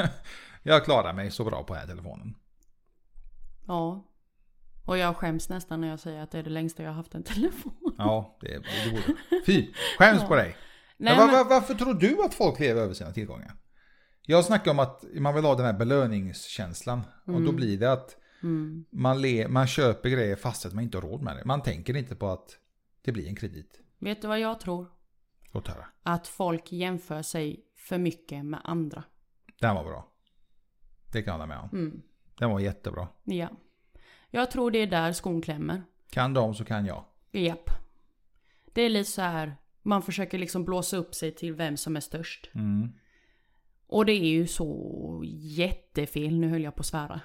[0.62, 2.34] jag klarar mig så bra på den här telefonen.
[3.66, 4.10] Ja.
[4.84, 7.14] Och jag skäms nästan när jag säger att det är det längsta jag har haft
[7.14, 7.94] en telefon.
[7.98, 9.42] Ja, det, det borde.
[9.46, 10.28] Fy, skäms Ja.
[10.28, 10.56] på dig.
[11.04, 13.52] Nej, men, var, varför tror du att folk lever över sina tillgångar?
[14.22, 17.00] Jag snackar om att man vill ha den här belöningskänslan.
[17.24, 17.56] Och då Mm.
[17.56, 18.84] blir det att mm.
[18.90, 21.44] man, le, man köper grejer fast att man inte har råd med det.
[21.44, 22.58] Man tänker inte på att
[23.02, 23.80] det blir en kredit.
[23.98, 24.86] Vet du vad jag tror?
[25.52, 25.86] Låt höra.
[26.02, 29.04] Att folk jämför sig för mycket med andra.
[29.60, 30.12] Den var bra.
[31.12, 31.68] Det kan jag hålla med om.
[31.78, 32.02] Mm.
[32.38, 33.08] Den var jättebra.
[33.24, 33.48] Ja.
[34.30, 35.82] Jag tror det är där skon klämmer.
[36.10, 37.04] Kan de så kan jag.
[37.32, 37.70] Japp.
[38.72, 39.56] Det är lite så här.
[39.84, 42.50] Man försöker liksom blåsa upp sig till vem som är störst.
[42.54, 42.92] Mm.
[43.86, 46.38] Och det är ju så jättefel.
[46.38, 47.20] Nu höll jag på att svära.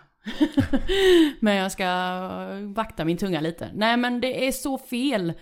[1.40, 1.86] men jag ska
[2.76, 3.70] vakta min tunga lite.
[3.74, 5.34] Nej men det är så fel.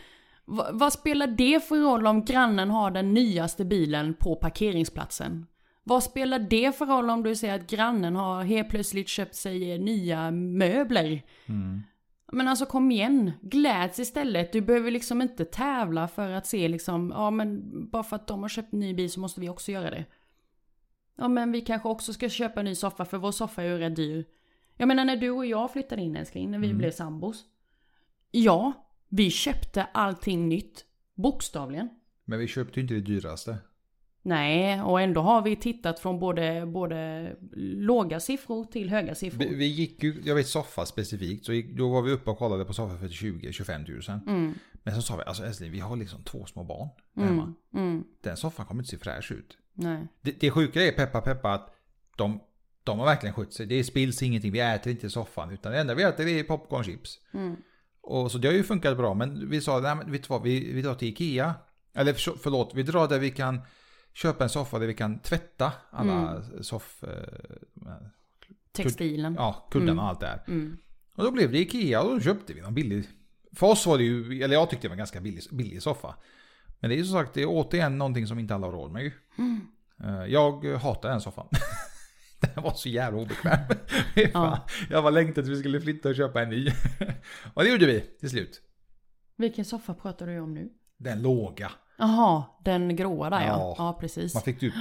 [0.45, 5.45] Va- vad spelar det för roll om grannen har den nyaste bilen på parkeringsplatsen?
[5.83, 9.77] Vad spelar det för roll om du säger att grannen har helt plötsligt köpt sig
[9.79, 11.21] nya möbler?
[11.45, 11.83] Mm.
[12.31, 14.53] Men alltså kom igen, gläds istället.
[14.53, 18.41] Du behöver liksom inte tävla för att se liksom, ja men bara för att de
[18.41, 20.05] har köpt en ny bil så måste vi också göra det.
[21.15, 23.77] Ja men vi kanske också ska köpa en ny soffa för vår soffa är ju
[23.77, 24.25] rätt dyr.
[24.77, 26.77] Jag menar när du och jag flyttade in älskling, när vi Mm.
[26.77, 27.45] blev sambos.
[28.31, 28.73] Ja,
[29.09, 30.85] vi köpte allting nytt.
[31.15, 31.89] Bokstavligen.
[32.25, 33.57] Men vi köpte ju inte det dyraste.
[34.27, 37.35] Nej, och ändå har vi tittat från både, både
[37.75, 39.39] låga siffror till höga siffror.
[39.39, 42.37] Vi, vi gick ju, jag vet soffa specifikt, så gick, då var vi uppe och
[42.37, 44.19] kollade på soffa för 20-25 tusen.
[44.27, 47.53] Mm, Men så sa vi, alltså älskling, vi har liksom två små barn mm, hemma.
[47.73, 49.57] mm, Den soffan kommer inte se fräsch ut.
[49.73, 50.07] nej.
[50.21, 51.73] Det, det sjuka är, peppa peppa, att
[52.17, 52.39] de,
[52.83, 53.65] de har verkligen skött sig.
[53.65, 55.51] Det spills ingenting, vi äter inte i soffan.
[55.51, 57.19] Utan det enda vi äter är popcorn chips.
[57.33, 57.55] Mm,
[58.01, 60.41] Och så det har ju funkat bra, men vi sa, nej men vet du vad,
[60.43, 61.53] vi, vi drar till Ikea.
[61.93, 63.59] Eller för, förlåt, vi drar där vi kan
[64.21, 67.03] köpa en soffa där vi kan tvätta alla soff...
[67.03, 67.93] Eh,
[68.71, 69.33] textilen.
[69.37, 70.03] ja, kuddarna Mm.
[70.03, 70.43] och allt det här.
[70.47, 70.77] Mm,
[71.15, 73.07] Och då blev det Ikea och då köpte vi någon billig.
[73.55, 76.15] För oss var det ju, eller jag tyckte det var en ganska billig, billig soffa.
[76.79, 78.91] Men det är ju som sagt, det är återigen någonting som inte alla har råd
[78.91, 79.11] med ju.
[79.37, 79.61] Mm.
[80.03, 81.47] Eh, Jag hatar den soffan.
[82.39, 83.59] Den var så jävla obekväm.
[84.33, 84.65] Ja.
[84.89, 86.69] Jag var längtat att vi skulle flytta och köpa en ny.
[87.53, 88.61] Och det gjorde vi till slut.
[89.37, 90.69] Vilken soffa pratar du om nu?
[90.97, 91.71] Den låga.
[91.97, 93.47] Jaha, den gråa där ja.
[93.47, 93.75] Ja.
[93.77, 94.33] Ja, precis.
[94.33, 94.73] Man fick typ,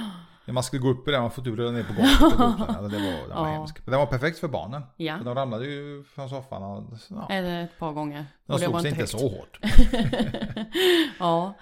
[0.45, 2.21] när man skulle gå upp i den, man får typ rulla ner på golvet.
[2.69, 3.53] Alltså, det var, den var Ja.
[3.53, 3.85] hemsk.
[3.85, 4.81] Den var perfekt för barnen.
[4.97, 8.25] Ja, För de ramlade ju från soffan och ja, ett par gånger.
[8.45, 9.09] de Och slog sig inte inte högt.
[9.11, 9.59] så hårt.
[11.19, 11.53] ja.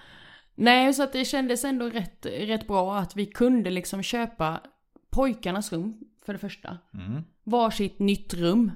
[0.56, 4.62] Nej, så att det kändes ändå rätt, rätt bra att vi kunde liksom köpa
[5.10, 6.78] pojkarnas rum, för det första.
[6.94, 7.24] Mm.
[7.44, 8.72] Varsitt nytt rum.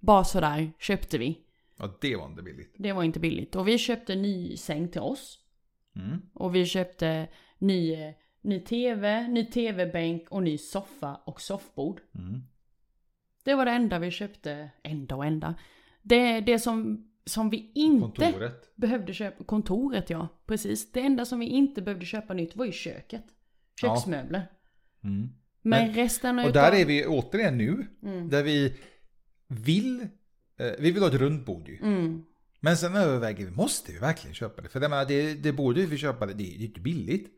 [0.00, 1.38] Bara sådär köpte vi.
[1.78, 2.74] Ja, det var inte billigt.
[2.78, 3.56] Det var inte billigt.
[3.56, 5.38] Och vi köpte ny säng till oss.
[5.96, 6.22] Mm.
[6.34, 7.28] Och vi köpte
[7.58, 7.96] ny,
[8.40, 12.00] ny tv, ny tv-bänk och ny soffa och soffbord.
[12.14, 12.42] Mm.
[13.44, 14.70] Det var det enda vi köpte.
[14.82, 15.54] Enda och enda.
[16.02, 18.72] Det, det som, som vi inte Kontoret.
[18.76, 19.44] behövde köpa.
[19.44, 20.92] Kontoret ja, precis.
[20.92, 23.24] Det enda som vi inte behövde köpa nytt var ju köket.
[23.80, 24.46] Köksmöbler.
[25.04, 25.28] Mm.
[25.62, 26.52] Men, Men- resten Och utav...
[26.52, 27.86] där är vi återigen nu.
[28.02, 28.28] Mm.
[28.28, 28.74] Där vi
[29.48, 30.00] vill,
[30.56, 31.76] eh, vi vill ha ett runt bord ju.
[31.82, 32.24] Mm.
[32.64, 34.68] Men sen överväger vi, måste vi verkligen köpa det?
[34.68, 37.28] För jag menar, det, det borde vi köpa, det, det är ju inte billigt.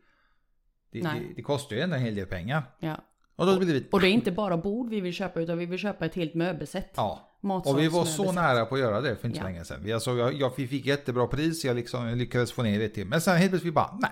[0.91, 2.63] Det, det, det kostar ju ändå en hel del pengar.
[2.79, 2.97] Ja.
[3.35, 5.65] Och då blir vi, Och det är inte bara bord vi vill köpa utan vi
[5.65, 6.91] vill köpa ett helt möbelsätt.
[6.95, 7.31] ja.
[7.65, 9.47] Och vi var så nära på att göra det för inte så Ja.
[9.47, 9.79] länge sedan.
[9.83, 13.07] Vi, alltså, jag, jag fick jättebra pris, jag liksom lyckades få ner det till.
[13.07, 14.11] Men sen helt plötsligt vi bara, nej.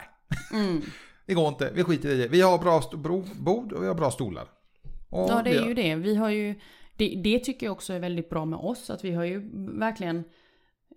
[0.64, 0.82] Mm.
[1.26, 2.28] Det går inte, vi skiter i det.
[2.28, 2.82] Vi har bra
[3.36, 4.48] bord och vi har bra stolar.
[5.10, 5.96] Och Ja, det är ju det.
[5.96, 6.56] Vi har ju,
[6.98, 8.90] det, det tycker jag också är väldigt bra med oss.
[8.90, 9.50] Att vi har ju
[9.80, 10.24] verkligen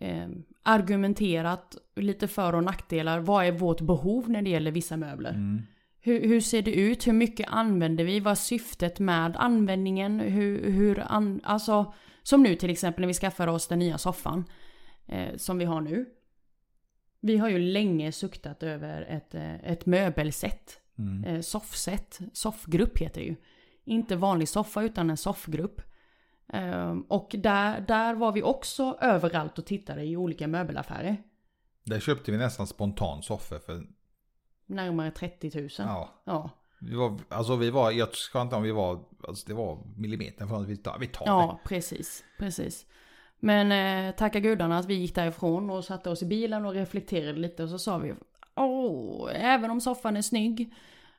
[0.01, 0.29] eh,
[0.63, 3.21] argumenterat lite för och nackdelar.
[3.21, 5.31] Vad är vårt behov när det gäller vissa möbler?
[5.31, 5.63] Mm.
[6.01, 7.07] Hur, hur ser det ut?
[7.07, 8.21] Hur mycket använder vi?
[8.21, 10.21] Vad är syftet med användningen?
[10.21, 14.45] Hur, hur an, alltså, som nu till exempel när vi skaffade oss den nya soffan.
[15.07, 16.07] Eh, som vi har nu.
[17.21, 20.81] Vi har ju länge suktat över ett, eh, ett möbelsätt.
[20.99, 21.25] Mm.
[21.25, 22.21] Eh, soffset.
[22.33, 23.37] Soffgrupp heter det ju.
[23.85, 25.83] Inte vanlig soffa utan en soffgrupp.
[26.49, 31.17] Ehm, och där, där var vi också överallt och tittade i olika möbelaffärer.
[31.85, 33.87] Där köpte vi nästan spontan soffor för,
[34.67, 35.69] Närmare 30 000.
[35.79, 36.23] ja.
[36.25, 36.51] Ja.
[36.81, 40.47] Vi var, alltså vi var, jag ska inte om vi var, alltså det var millimeter
[40.47, 41.31] från att vi tar, vi tar det.
[41.31, 42.25] Ja, precis.
[42.39, 42.87] Precis.
[43.41, 47.39] Men eh, tacka gudarna att vi gick därifrån och satte oss i bilen och reflekterade
[47.39, 48.15] lite och så sa vi
[48.55, 50.75] Åh, även om soffan är snygg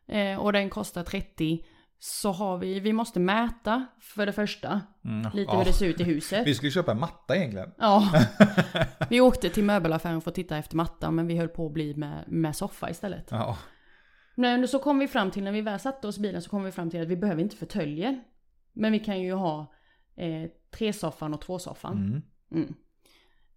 [0.05, 1.65] eh, och den kostar 30
[1.99, 5.57] så har vi, vi måste mäta för det första Mm, lite ja.
[5.57, 6.47] hur det ser ut i huset.
[6.47, 7.71] Vi skulle köpa en matta egentligen.
[7.77, 8.11] Ja.
[9.09, 11.95] Vi åkte till möbelaffären för att titta efter matta men vi höll på att bli
[11.95, 13.27] med, med soffa istället.
[13.31, 13.57] Ja.
[14.35, 16.63] Men så kom vi fram till, när vi väl satte oss i bilen så kom
[16.63, 18.23] vi fram till att vi behöver inte fåtöljer.
[18.73, 19.73] Men vi kan ju ha
[20.15, 22.21] eh, tresoffan och tvåsoffan.
[22.51, 22.73] Mm.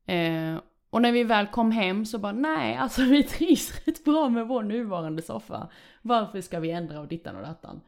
[0.07, 0.57] Mm.
[0.57, 4.29] Eh, och när vi väl kom hem så bara nej, alltså vi trivs rätt bra
[4.29, 5.69] med vår nuvarande soffa.
[6.03, 7.81] Varför ska vi ändra och dittan och dattan?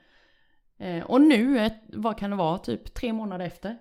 [0.83, 3.79] Eh, och nu, ett, vad kan det vara, typ tre månader efter.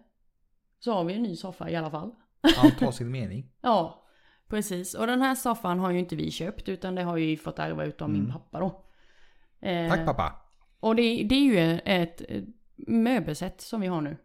[0.79, 2.11] Så har vi en ny soffa i alla fall.
[2.57, 3.51] Allt har sin mening.
[3.61, 4.05] Ja,
[4.47, 4.93] precis.
[4.93, 7.85] Och den här soffan har ju inte vi köpt utan det har ju fått ärva
[7.85, 8.31] utav min Mm.
[8.33, 8.85] pappa då.
[9.67, 10.35] Eh, Tack pappa.
[10.79, 12.47] Och det, det är ju ett, ett
[12.87, 14.17] möbelsätt som vi har nu.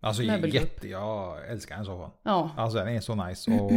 [0.00, 0.62] Alltså Möbelgrupp.
[0.62, 2.10] jätte, jag älskar den soffan.
[2.22, 2.50] Ja.
[2.56, 3.50] Alltså den är så nice.
[3.60, 3.70] Och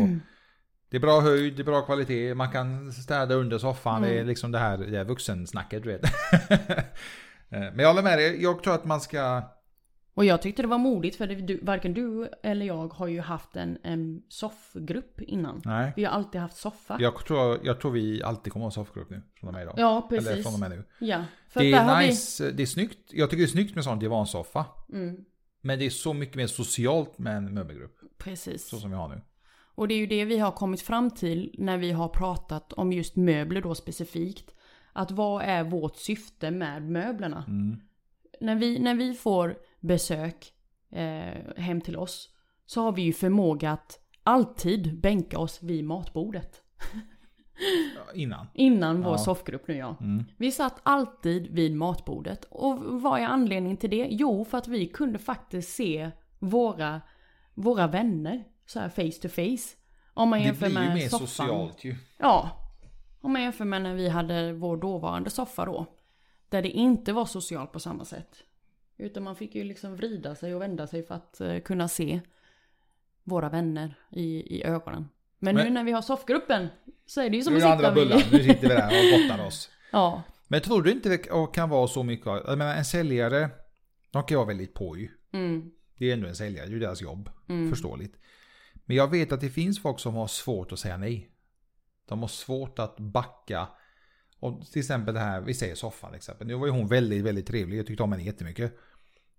[0.90, 4.02] det är bra höjd, det är bra kvalitet, man kan städa under soffan.
[4.02, 4.28] Det är Mm.
[4.28, 6.02] liksom det här, det här vuxensnacket du vet.
[7.52, 9.44] Eh, Men jag håller med dig, jag tror att man ska...
[10.14, 13.56] Och jag tyckte det var modigt för du, varken du eller jag har ju haft
[13.56, 15.62] en, en soffgrupp innan.
[15.66, 15.94] Nej.
[15.96, 16.98] Vi har alltid haft soffa.
[17.00, 19.22] Jag tror, jag tror vi alltid kommer ha soffgrupp nu.
[19.40, 19.76] Från och med idag.
[19.78, 20.44] Ja, Eller precis.
[20.44, 20.84] från och med nu.
[21.00, 21.26] Ja.
[21.54, 22.98] Det är nice, det är snyggt.
[23.14, 24.66] Jag tycker det är snyggt med sån divansoffa.
[24.88, 24.98] vi...
[24.98, 25.18] Mm,
[25.62, 27.96] Men det är så mycket mer socialt med en möbelgrupp.
[28.18, 28.68] precis.
[28.70, 29.22] Så som vi har nu.
[29.76, 32.94] Och det är ju det vi har kommit fram till när vi har pratat om
[32.94, 34.56] just möbler då specifikt.
[34.94, 37.44] Att vad är vårt syfte med möblerna?
[37.48, 37.80] Mm.
[38.42, 40.54] När, vi, när vi får besök
[40.92, 42.30] eh, hem till oss
[42.66, 46.62] så har vi ju förmåga att alltid bänka oss vid matbordet.
[48.16, 48.48] innan.
[48.54, 49.18] Innan vår Ja.
[49.18, 49.96] soffgrupp nu ja.
[50.02, 50.24] Mm.
[50.38, 52.46] Vi satt alltid vid matbordet.
[52.50, 54.08] Och vad är anledningen till det?
[54.12, 57.02] Jo, för att vi kunde faktiskt se våra,
[57.54, 59.78] våra vänner så här face to face.
[60.14, 61.28] Om man Det jämför blir ju med mer soffan.
[61.28, 61.96] socialt ju.
[62.18, 62.61] Ja.
[63.22, 65.86] Om man jämför med när vi hade vår dåvarande soffa då.
[66.50, 68.44] Där det inte var socialt på samma sätt.
[68.98, 72.22] Utan man fick ju liksom vrida sig och vända sig för att eh, kunna se
[73.24, 75.10] våra vänner i, i ögonen.
[75.40, 76.68] Men, nu Men- när vi har soffgruppen
[77.06, 78.18] så är det ju som Nu att sitta andra bullar.
[78.18, 78.32] vid...
[78.32, 79.70] Nu sitter vi där och gottar oss.
[79.94, 80.24] Ja.
[80.48, 81.18] Men tror du inte det
[81.54, 82.26] kan vara så mycket?
[82.26, 83.50] Jag menar en säljare,
[84.12, 85.10] de kan vara väldigt på ju.
[85.34, 85.72] Mm.
[85.98, 87.30] Det är ändå en säljare, det är ju deras jobb.
[87.50, 87.70] Mm.
[87.70, 88.16] Förståeligt.
[88.86, 91.31] Men jag vet att det finns folk som har svårt att säga nej.
[92.06, 93.68] De har svårt att backa.
[94.40, 96.48] Och till exempel det här, vi säger soffan exempel.
[96.48, 97.80] Nu var ju hon väldigt, väldigt trevlig.
[97.80, 98.78] Jag tyckte om henne jättemycket.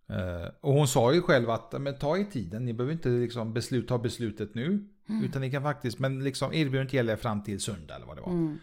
[0.08, 3.52] Eh, och hon sa ju själv att men ta i tiden, ni behöver inte liksom
[3.52, 4.88] beslut, ta beslutet nu.
[5.24, 8.32] Utan ni kan faktiskt, men liksom erbjudandet gäller fram till söndag eller vad det var.
[8.32, 8.58] Mm.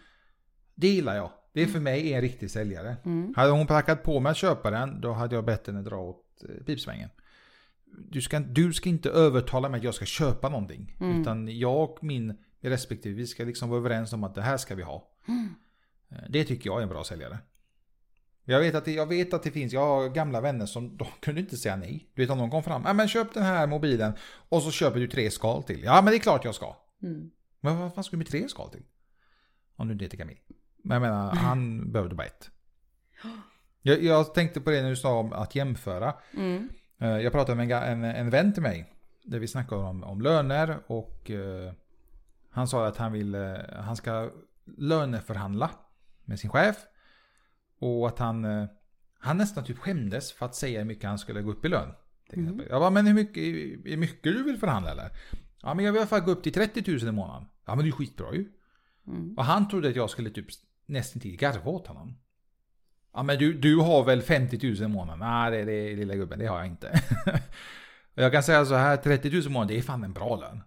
[0.74, 1.30] Det gillar jag.
[1.52, 2.96] Det är för mig en riktig säljare.
[3.04, 3.34] Mm.
[3.36, 6.44] Hade hon prackat på mig att köpa den, då hade jag bett henne dra åt
[6.48, 7.08] eh, pipsvängen.
[8.10, 10.96] Du ska, du ska inte övertala mig att jag ska köpa någonting.
[11.00, 11.20] Mm.
[11.20, 14.74] Utan jag och min respektive, vi ska liksom vara överens om att det här ska
[14.74, 15.08] vi ha.
[15.28, 15.54] Mm.
[16.28, 17.38] Det tycker jag är en bra säljare.
[18.44, 21.06] Jag vet, att det, jag vet att det finns, jag har gamla vänner som de
[21.20, 22.10] kunde inte säga nej.
[22.14, 24.12] Du vet om de kom fram, ja men köp den här mobilen
[24.48, 25.82] och så köper du tre skal till.
[25.82, 26.76] Ja men det är klart jag ska.
[27.02, 27.30] Mm.
[27.60, 28.82] Men vad fan ska du med tre skal till?
[29.76, 30.40] Om du inte heter Camille.
[30.84, 32.50] Men jag menar, han behövde bara ett.
[33.82, 36.14] Jag, jag tänkte på det när du sa om att jämföra.
[36.36, 36.68] Mm.
[37.00, 38.94] Eh, Jag pratade med en, en, en vän till mig.
[39.22, 41.72] Där vi snackade om, om löner och eh,
[42.50, 44.30] han sa att han vill, eh, han ska
[44.76, 45.70] löneförhandla
[46.24, 46.76] med sin chef.
[47.78, 48.66] Och att han, eh,
[49.18, 51.92] han nästan typ skämdes för att säga hur mycket han skulle gå upp i lön.
[52.26, 52.66] Exempel.
[52.70, 53.42] Jag bara, men hur mycket,
[53.86, 55.10] är mycket du vill förhandla eller?
[55.62, 57.48] Ja men jag vill i alla fall gå upp till 30 000 i månaden.
[57.66, 58.48] Ja men det är skitbra ju.
[59.06, 59.34] Mm.
[59.38, 60.46] Och han trodde att jag skulle typ
[60.86, 62.16] nästan till garva åt honom.
[63.12, 65.18] Ja men du, du har väl 50 000 i månaden?
[65.18, 67.02] Nej det, det lilla gubben, det har jag inte.
[68.14, 70.62] jag kan säga så här, 30 000 i månaden, det är fan en bra lön.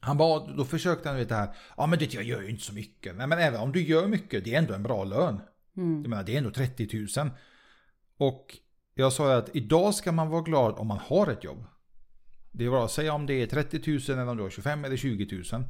[0.00, 2.62] Han bara, då försökte han vet det här, ja men det, jag gör ju inte
[2.62, 3.16] så mycket.
[3.16, 5.40] Nej men även om du gör mycket, det är ändå en bra lön.
[5.76, 6.02] Mm.
[6.02, 7.30] Jag menar, det är ändå 30 000.
[8.16, 8.56] Och
[8.94, 11.64] jag sa att idag ska man vara glad om man har ett jobb.
[12.52, 14.84] Det är bra att säga om det är 30 000 eller om du har 25
[14.84, 15.64] eller 20 000.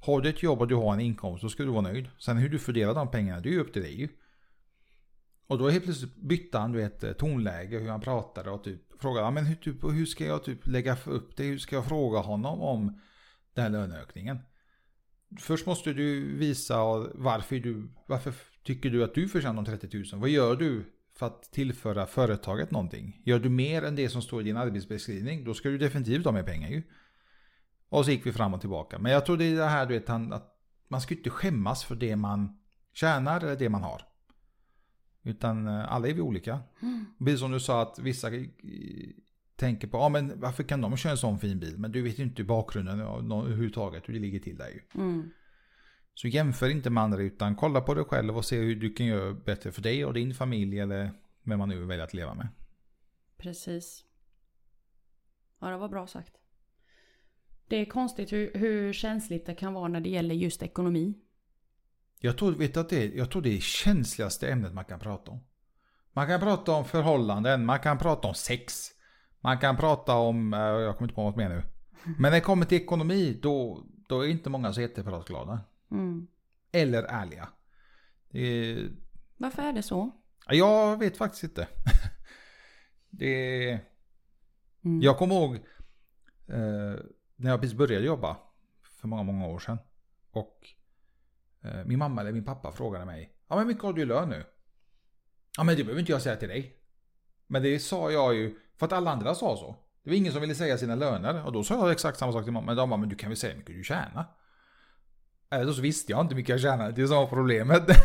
[0.00, 2.08] Har du ett jobb och du har en inkomst, då ska du vara nöjd.
[2.18, 4.08] Sen hur du fördelar de pengarna, det är ju upp till dig ju.
[5.46, 9.26] Och då helt plötsligt bytte han du vet, tonläge, hur han pratade och typ frågade,
[9.26, 11.44] "Ja, men hur, typ, hur ska jag typ lägga upp det?
[11.44, 13.00] Hur ska jag fråga honom om
[13.56, 14.38] den här löneökningen?
[15.38, 16.76] Först måste du visa
[17.14, 20.20] varför du, varför tycker du att du förtjänar de 30 000?
[20.20, 20.84] Vad gör du
[21.14, 23.22] för att tillföra företaget någonting?
[23.24, 26.32] Gör du mer än det som står i din arbetsbeskrivning, då ska du definitivt ha
[26.32, 26.82] mer pengar ju.
[27.88, 28.98] Och så gick vi fram och tillbaka.
[28.98, 30.56] Men jag tror det är det här du vet, att
[30.88, 32.58] man ska inte skämmas för det man
[32.92, 34.02] tjänar eller det man har.
[35.22, 36.60] Utan eh, alla är vi olika.
[37.18, 38.30] Precis som du sa att vissa
[39.56, 41.78] tänker på, ja men varför kan de köra en sån fin bil?
[41.78, 44.80] Men du vet ju inte bakgrunden överhuvudtaget hur det ligger till där ju.
[44.94, 45.30] Mm.
[46.14, 49.06] Så jämför inte med andra utan kolla på dig själv och se hur du kan
[49.06, 51.10] göra bättre för dig och din familj eller
[51.42, 52.48] vem man nu väljer att leva med.
[53.36, 54.04] Precis.
[55.60, 56.32] Ja, det var bra sagt.
[57.68, 61.14] Det är konstigt hur, hur känsligt det kan vara när det gäller just ekonomi.
[62.20, 65.30] Jag tror, vet att det, är- jag tror det är känsligaste ämnet man kan prata
[65.30, 65.40] om.
[66.12, 68.92] Man kan prata om förhållanden, man kan prata om sex.
[69.46, 71.62] Man kan prata om, eh, jag kommer inte på något mer nu.
[72.04, 75.60] Men när det kommer till ekonomi, då, då är inte många så jättepratglada.
[75.90, 76.26] Mm.
[76.72, 77.48] Eller ärliga.
[78.30, 78.90] Är,
[79.36, 80.10] Varför är det så?
[80.46, 81.68] Ja, Jag vet faktiskt inte.
[83.10, 83.80] det
[84.84, 85.02] Mm.
[85.02, 85.54] Jag kommer ihåg
[86.46, 87.00] eh,
[87.36, 88.36] när jag precis började jobba
[89.00, 89.78] för många, många år sedan.
[90.30, 90.68] Och
[91.62, 93.32] eh, min mamma eller min pappa frågade mig.
[93.48, 94.44] Ja men mycket har du lön nu?
[95.56, 96.76] Ja men det behöver inte jag säga till dig.
[97.46, 99.76] Men det sa jag ju för att alla andra sa så.
[100.02, 101.46] Det var ingen som ville säga sina löner.
[101.46, 102.66] Och då sa jag exakt samma sak till mamma.
[102.66, 104.24] Men de bara, men du kan väl säga hur mycket du tjänar?
[105.50, 106.92] Eller så visste jag inte hur mycket jag tjänade.
[106.92, 107.82] Det är som var problemet.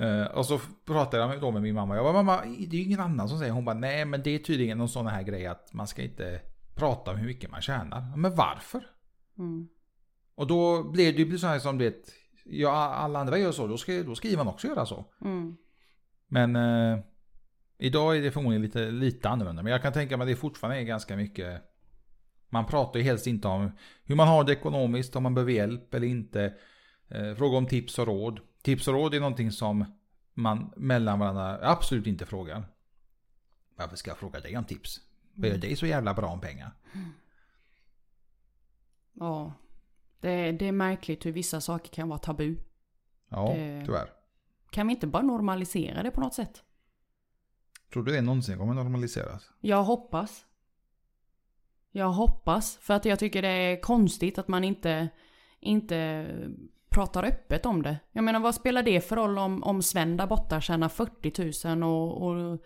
[0.00, 1.96] Eh, och så pratade jag då med min mamma.
[1.96, 3.52] Jag bara, mamma, det är ju ingen annan som säger.
[3.52, 6.40] Hon bara, nej men det är tydligen någon sån här grej att man ska inte
[6.74, 8.16] prata om hur mycket man tjänar.
[8.16, 8.82] Men varför?
[9.38, 9.68] Mm.
[10.34, 11.94] Och då blev det ju så här som det,
[12.44, 15.04] ja alla andra gör så, då ska, då ska man också göra så.
[15.20, 15.56] Mm.
[16.28, 16.98] Men eh,
[17.80, 19.62] idag är det förmodligen lite, lite annorlunda.
[19.62, 21.62] Men jag kan tänka mig att det fortfarande är ganska mycket,
[22.48, 23.70] man pratar ju helst inte om
[24.04, 26.54] hur man har det ekonomiskt, om man behöver hjälp eller inte.
[27.08, 28.40] Eh, fråga om tips och råd.
[28.62, 29.84] Tips och råd är någonting som
[30.34, 32.64] man mellan varandra absolut inte frågar.
[33.76, 35.00] Varför ska jag fråga dig om tips?
[35.34, 36.70] Vad gör dig så jävla bra om pengar?
[39.12, 39.52] Ja.
[40.20, 42.56] Det, det är märkligt hur vissa saker kan vara tabu.
[43.28, 44.08] Ja, Det- tyvärr.
[44.70, 46.62] Kan vi inte bara normalisera det på något sätt?
[47.92, 49.50] Tror du det någonsin kommer normaliseras?
[49.60, 50.46] Jag hoppas.
[51.92, 52.76] Jag hoppas.
[52.76, 55.08] För att jag tycker det är konstigt att man inte,
[55.60, 56.26] inte
[56.88, 57.96] pratar öppet om det.
[58.12, 61.82] Jag menar vad spelar det för roll om, om Sven där borta tjänar 40 000
[61.82, 62.58] och, och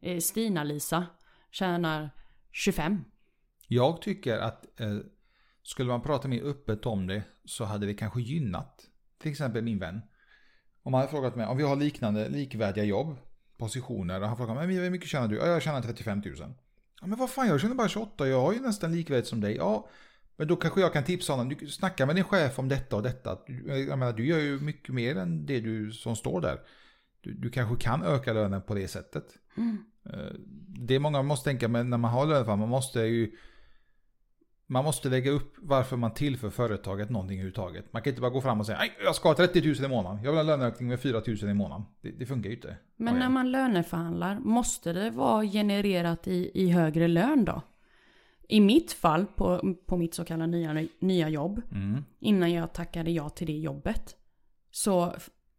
[0.00, 1.06] eh, Stina-Lisa
[1.50, 2.10] tjänar
[2.52, 3.04] 25?
[3.68, 4.98] Jag tycker att eh,
[5.62, 8.86] skulle man prata mer öppet om det så hade det kanske gynnat
[9.18, 10.00] till exempel min vän.
[10.82, 13.16] Om han hade frågat mig om vi har liknande likvärdiga jobb,
[13.60, 15.36] positioner och han frågar mig "Men hur mycket tjänar du?
[15.36, 16.34] Ja, jag tjänar 35 000.
[17.00, 19.56] Ja, men vad fan, jag tjänar bara 28, jag har ju nästan likvärdigt som dig.
[19.56, 19.88] Ja,
[20.36, 23.02] men då kanske jag kan tipsa honom, du snacka med din chef om detta och
[23.02, 23.38] detta.
[23.46, 26.60] Du- Jag menar, du gör ju mycket mer än det du som står där.
[27.20, 29.24] Du, du kanske kan öka lönen på det sättet.
[30.12, 30.34] Eh,
[30.68, 33.30] Det är många måste tänka, men när man har lönefall, man måste ju
[34.70, 37.92] man måste lägga upp varför man tillför företaget någonting överhuvudtaget.
[37.92, 39.88] Man kan inte bara gå fram och säga nej, jag ska ha 30 000 i
[39.88, 40.22] månaden.
[40.24, 41.86] Jag vill ha en löneökning med 4 000 i månaden.
[42.00, 42.76] Det, det funkar ju inte.
[42.96, 47.62] Men när man löneförhandlar, måste det vara genererat i, i högre lön då?
[48.48, 52.04] I mitt fall, på, på mitt så kallade nya, nya jobb, Mm.
[52.20, 54.16] innan jag tackade ja till det jobbet,
[54.70, 55.14] så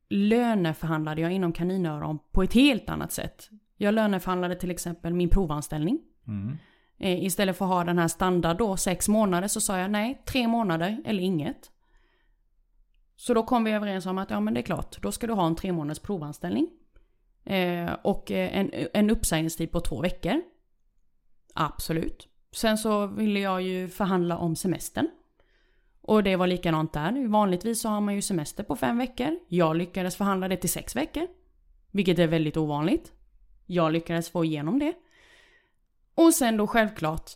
[0.09, 3.49] löneförhandlade jag inom kaninöron på ett helt annat sätt.
[3.77, 5.99] Jag löneförhandlade till exempel min provanställning.
[6.27, 6.57] Mm.
[7.01, 10.21] Eh, istället för att ha den här standard då, sex månader, så sa jag nej,
[10.25, 11.71] tre månader eller inget.
[13.15, 15.33] Så då kom vi överens om att ja men det är klart, då ska du
[15.33, 16.69] ha en tre månaders provanställning.
[17.45, 20.41] Eh, och eh, en, en uppsägningstid på två veckor.
[21.53, 22.27] Absolut.
[22.51, 25.09] Sen så ville jag ju förhandla om semestern.
[26.01, 27.27] Och det var likadant där.
[27.27, 29.39] Vanligtvis så har man ju semester på fem veckor.
[29.47, 31.27] Jag lyckades förhandla det till sex veckor.
[31.91, 33.11] Vilket är väldigt ovanligt.
[33.65, 34.93] Jag lyckades få igenom det.
[36.15, 37.31] Och sen då självklart.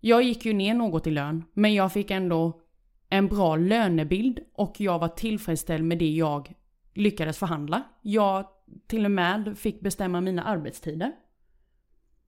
[0.00, 1.44] Jag gick ju ner något i lön.
[1.52, 2.60] Men jag fick ändå
[3.08, 4.40] en bra lönebild.
[4.54, 6.52] Och jag var tillfredsställd med det jag
[6.94, 7.82] lyckades förhandla.
[8.02, 8.46] Jag
[8.86, 11.12] till och med fick bestämma mina arbetstider.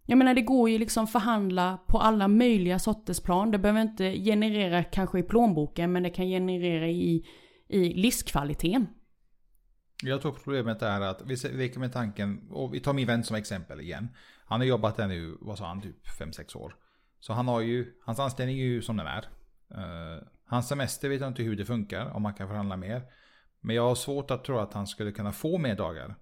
[0.07, 3.51] Jag menar det går ju liksom förhandla på alla möjliga sorters plan.
[3.51, 7.27] Det behöver inte generera kanske i plånboken men det kan generera i,
[7.69, 8.87] i livskvaliteten.
[10.03, 13.37] Jag tror problemet är att, vi leker med tanken, och vi tar min vän som
[13.37, 14.09] exempel igen.
[14.51, 16.77] Han har jobbat där nu, vad sa han, typ 5-6 år.
[17.21, 19.29] Så han har ju, hans anställning är ju som den är.
[19.75, 23.03] Eh, hans semester vet jag inte hur det funkar, om man kan förhandla mer.
[23.61, 26.15] Men jag har svårt att tro att han skulle kunna få mer dagar.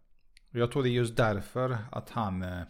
[0.50, 2.60] Jag tror det är just därför att han eh,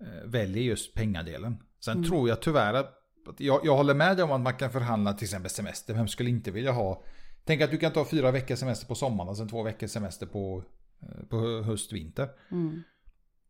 [0.00, 1.62] eh, väljer just pengadelen.
[1.80, 2.94] Sen tror jag tyvärr att,
[3.38, 5.94] jag, jag håller med dig om att man kan förhandla till exempel semester.
[5.94, 7.04] Vem skulle inte vilja ha
[7.44, 10.26] Tänk att du kan ta fyra veckors semester på sommaren och sen två veckors semester
[10.26, 10.64] på,
[11.28, 12.28] på hö- höst, vinter.
[12.50, 12.82] Mm.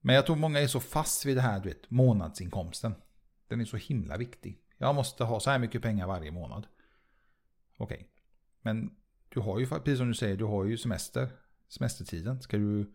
[0.07, 2.95] Men jag tror många är så fast vid det här, du vet, månadsinkomsten.
[3.49, 4.61] Den är så himla viktig.
[4.79, 6.67] Jag måste ha så här mycket pengar varje månad.
[7.79, 8.09] Okej.
[8.63, 8.91] Men
[9.29, 11.29] du har ju, precis som du säger, du har ju semester.
[11.69, 12.43] Semestertiden.
[12.43, 12.95] Ska du,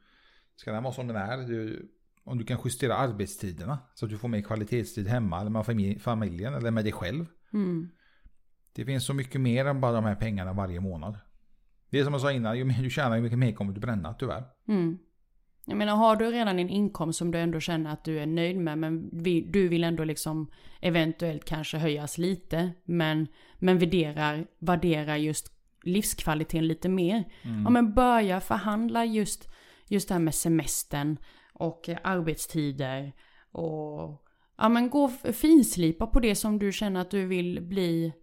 [0.55, 1.37] ska den vara som den är?
[1.37, 1.91] Du,
[2.23, 5.99] om du kan justera arbetstiderna så att du får mer kvalitetstid hemma eller med famil-
[5.99, 7.25] familjen eller med dig själv.
[7.53, 7.89] Mm.
[8.73, 11.19] Det finns så mycket mer än bara de här pengarna varje månad.
[11.89, 13.79] Det är som jag sa innan, ju mer du tjänar ju mycket mer kommer du
[13.79, 14.43] bränna tyvärr.
[14.67, 14.97] Mm.
[15.65, 18.57] Jag menar har du redan en inkomst som du ändå känner att du är nöjd
[18.57, 19.09] med men
[19.51, 20.51] du vill ändå liksom
[20.81, 23.27] eventuellt kanske höjas lite men,
[23.59, 25.51] men värderar, värderar just
[25.83, 27.23] livskvaliteten lite mer.
[27.63, 29.49] Ja men börja förhandla just,
[29.87, 31.17] just det här med semestern
[31.53, 33.13] och arbetstider
[33.51, 34.25] och
[34.57, 38.13] ja men gå finslipa på det som du känner att du vill bli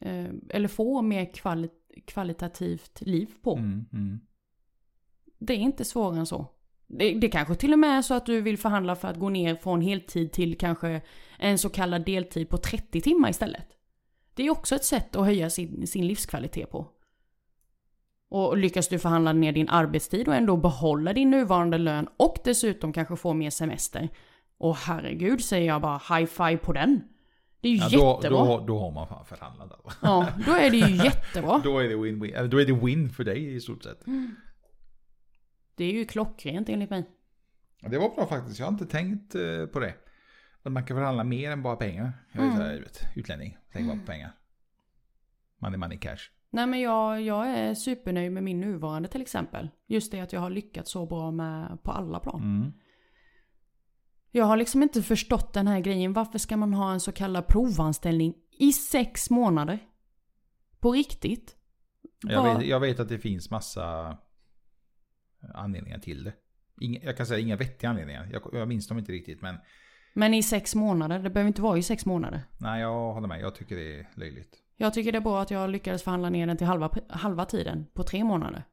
[0.00, 1.68] eh, eller få mer kvali
[2.04, 3.56] kvalitativt liv på.
[3.56, 4.20] Mm, mm.
[5.38, 6.46] Det är inte svårare än så.
[6.86, 9.28] Det, det kanske till och med är så att du vill förhandla för att gå
[9.28, 11.00] ner från heltid till kanske
[11.38, 13.66] en så kallad deltid på 30 timmar istället.
[14.34, 16.86] Det är också ett sätt att höja sin, sin livskvalitet på.
[18.28, 22.92] Och lyckas du förhandla ner din arbetstid och ändå behålla din nuvarande lön och dessutom
[22.92, 24.08] kanske få mer semester.
[24.58, 27.00] Och herregud säger jag bara high five på den.
[27.60, 28.44] Det är ju Ja, då, jättebra.
[28.44, 29.72] då, då har man fan förhandlat.
[29.72, 29.98] Alltså.
[30.02, 31.60] Ja, då är det ju jättebra.
[31.64, 32.48] Då är det win-win.
[32.48, 34.04] Då är det win för dig i stort sett.
[35.76, 37.04] Det är ju klockrent enligt mig.
[37.80, 38.58] Det var bra faktiskt.
[38.58, 39.94] Jag har inte tänkt eh, på det.
[40.62, 42.12] Att man kan förhandla mer än bara pengar.
[42.32, 42.56] Jag är Mm.
[42.56, 43.56] så här, du vet, utlänning.
[43.72, 44.32] Tänk bara på pengar.
[45.58, 46.18] Money, money, cash.
[46.50, 49.68] Nej men jag, jag är supernöjd med min nuvarande till exempel.
[49.86, 52.42] Just det att jag har lyckats så bra med på alla plan.
[52.42, 52.72] Mm.
[54.30, 56.12] Jag har liksom inte förstått den här grejen.
[56.12, 59.78] Varför ska man ha en så kallad provanställning i sex månader?
[60.80, 61.56] På riktigt?
[62.22, 64.16] Jag, vet, jag vet att det finns massa
[65.54, 66.32] anledningar till det.
[66.80, 68.28] Inga, jag kan säga inga vettiga anledningar.
[68.32, 69.42] Jag, jag minns dem inte riktigt.
[69.42, 69.56] Men
[70.14, 71.18] Men i sex månader?
[71.18, 72.42] Det behöver inte vara i sex månader.
[72.58, 73.40] nej, jag håller med.
[73.40, 74.62] Jag tycker det är löjligt.
[74.76, 77.86] Jag tycker det är bra att jag lyckades förhandla ner den till halva, halva tiden
[77.94, 78.64] på tre månader.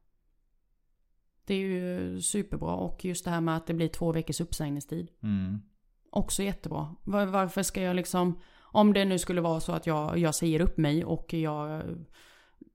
[1.45, 5.11] Det är ju superbra och just det här med att det blir två veckors uppsägningstid.
[5.23, 5.61] Mm.
[6.09, 6.95] Också jättebra.
[7.03, 10.59] Var, varför ska jag liksom, om det nu skulle vara så att jag, jag säger
[10.61, 11.83] upp mig och jag...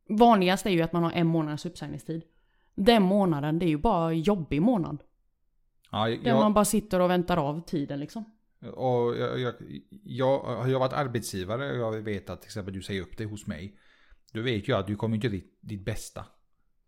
[0.08, 2.22] Vanligast är ju att man har en månads uppsägningstid.
[2.78, 5.02] Den månaden, det är ju bara jobbig månad.
[5.90, 8.24] Ja, Där jag, man bara sitter och väntar av tiden liksom.
[8.74, 9.54] och jag, jag,
[10.04, 13.26] jag har jag varit arbetsgivare och jag vet att till exempel du säger upp dig
[13.26, 13.78] hos mig.
[14.32, 16.24] Då vet jag att du kommer inte ditt, ditt bästa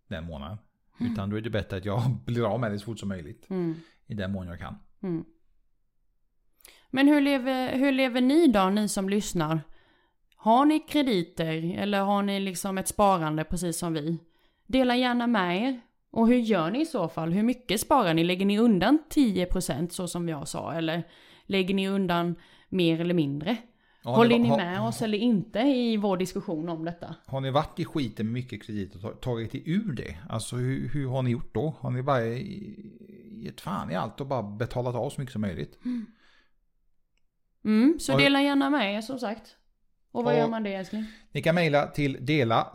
[0.08, 0.58] den månaden.
[1.00, 3.50] Utan då är det bättre att jag blir av med det så fort som möjligt.
[3.50, 3.74] Mm.
[4.06, 4.74] I den mån jag kan.
[5.02, 5.24] Mm.
[6.90, 9.60] Men hur lever, hur lever ni då, ni som lyssnar?
[10.36, 14.18] Har ni krediter eller har ni liksom ett sparande precis som vi?
[14.70, 15.80] Dela gärna med er.
[16.10, 17.32] Och hur gör ni i så fall?
[17.32, 18.24] Hur mycket sparar ni?
[18.24, 20.72] Lägger ni undan 10% så som jag sa?
[20.72, 21.02] Eller
[21.46, 22.34] lägger ni undan
[22.68, 23.56] mer eller mindre?
[24.04, 27.14] Har Håller ni- ni har- med oss eller inte i vår diskussion om detta?
[27.26, 30.16] Har ni varit i skiten med mycket kredit och ta- tagit er ur det?
[30.28, 31.74] Alltså hur, hur har ni gjort då?
[31.80, 32.24] Har ni bara
[33.44, 35.78] gett fan i allt och bara betalat av så mycket som möjligt?
[37.64, 39.56] Mm, så Har- dela gärna med er som sagt.
[40.12, 41.04] Och vad Och- gör man det älskling?
[41.32, 42.72] Ni kan mejla till dela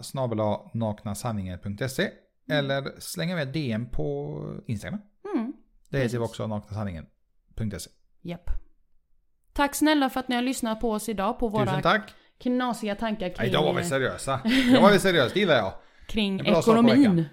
[0.74, 2.10] naknasanningen.se
[2.52, 5.00] eller slänga med DM på Instagram.
[5.36, 5.54] Mm,
[5.90, 7.90] Det heter vi också naknasanningen.se.
[8.22, 8.50] japp.
[9.54, 12.14] Tack snälla för att ni har lyssnat på oss idag på våra Tusen tack!
[12.38, 14.42] knasiga tankar kring, idag var vi seriösa.
[14.46, 15.74] Idag var vi seriösa, det gillar jag.
[16.08, 17.26] kring ekonomin.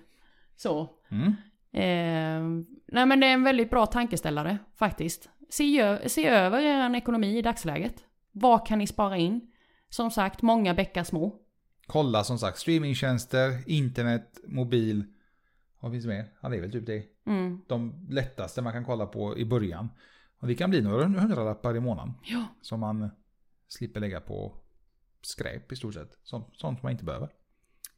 [0.57, 0.89] Så.
[1.11, 1.27] Mm.
[1.75, 5.29] Eh, nej men det är en väldigt bra tankeställare faktiskt.
[5.51, 7.95] Se, se över er ekonomi i dagsläget.
[8.33, 9.52] Vad kan ni spara in?
[9.93, 11.41] Som sagt, många bäckar små.
[11.87, 15.05] Kolla som sagt streamingtjänster, internet, mobil.
[15.81, 16.33] Vad finns mer?
[16.41, 17.05] Ja, det är väl typ det.
[17.27, 17.61] Mm.
[17.69, 19.89] De lättaste man kan kolla på i början.
[20.41, 22.15] Och det kan bli några hundralappar i månaden.
[22.25, 22.47] Ja.
[22.61, 23.11] Som man
[23.69, 24.55] slipper lägga på
[25.23, 26.19] skräp i stort sett.
[26.23, 27.29] Sånt, sånt man inte behöver.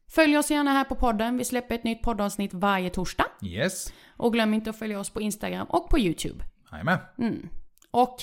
[0.08, 1.36] Följ oss gärna här på podden.
[1.36, 3.26] Vi släpper ett nytt poddavsnitt varje torsdag.
[3.42, 3.92] Yes.
[4.16, 6.44] Och glöm inte att följa oss på Instagram och på YouTube.
[6.72, 6.98] Jajamän.
[7.18, 7.48] Mm.
[7.90, 8.16] Och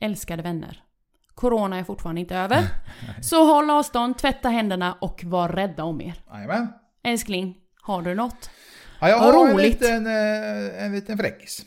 [0.00, 0.82] älskade vänner.
[1.42, 2.68] Corona är fortfarande inte över.
[3.22, 6.14] Så håll avstånd, tvätta händerna och var rädda om er.
[6.32, 6.68] Jajamän.
[7.02, 8.50] Älskling, har du något?
[9.00, 11.66] Ja, jag har en liten, eh, en liten fräckis.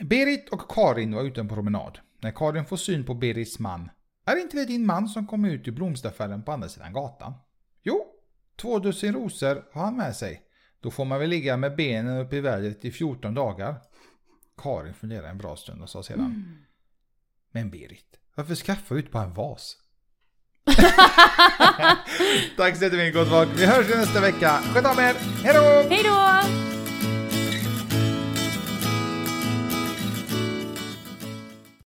[0.00, 1.98] Berit och Karin var ute en promenad.
[2.20, 3.90] När Karin får syn på Berits man.
[4.26, 7.32] Är inte det din man som kom ut ur blomsteraffären på andra sidan gatan?
[7.82, 8.04] Jo,
[8.56, 10.42] två dussin rosor har han med sig.
[10.80, 13.74] Då får man väl ligga med benen upp i vädret i 14 dagar.
[14.62, 16.58] Karin funderade en bra stund och sa sedan.
[17.52, 19.76] Men Berit, varför skaffar du inte bara en vas?
[22.56, 23.48] Tack så jättemycket gott folk.
[23.56, 24.58] Vi hörs nästa vecka.
[24.74, 25.14] Sköt om er.
[25.44, 25.94] Hej då!
[25.94, 26.81] Hej då!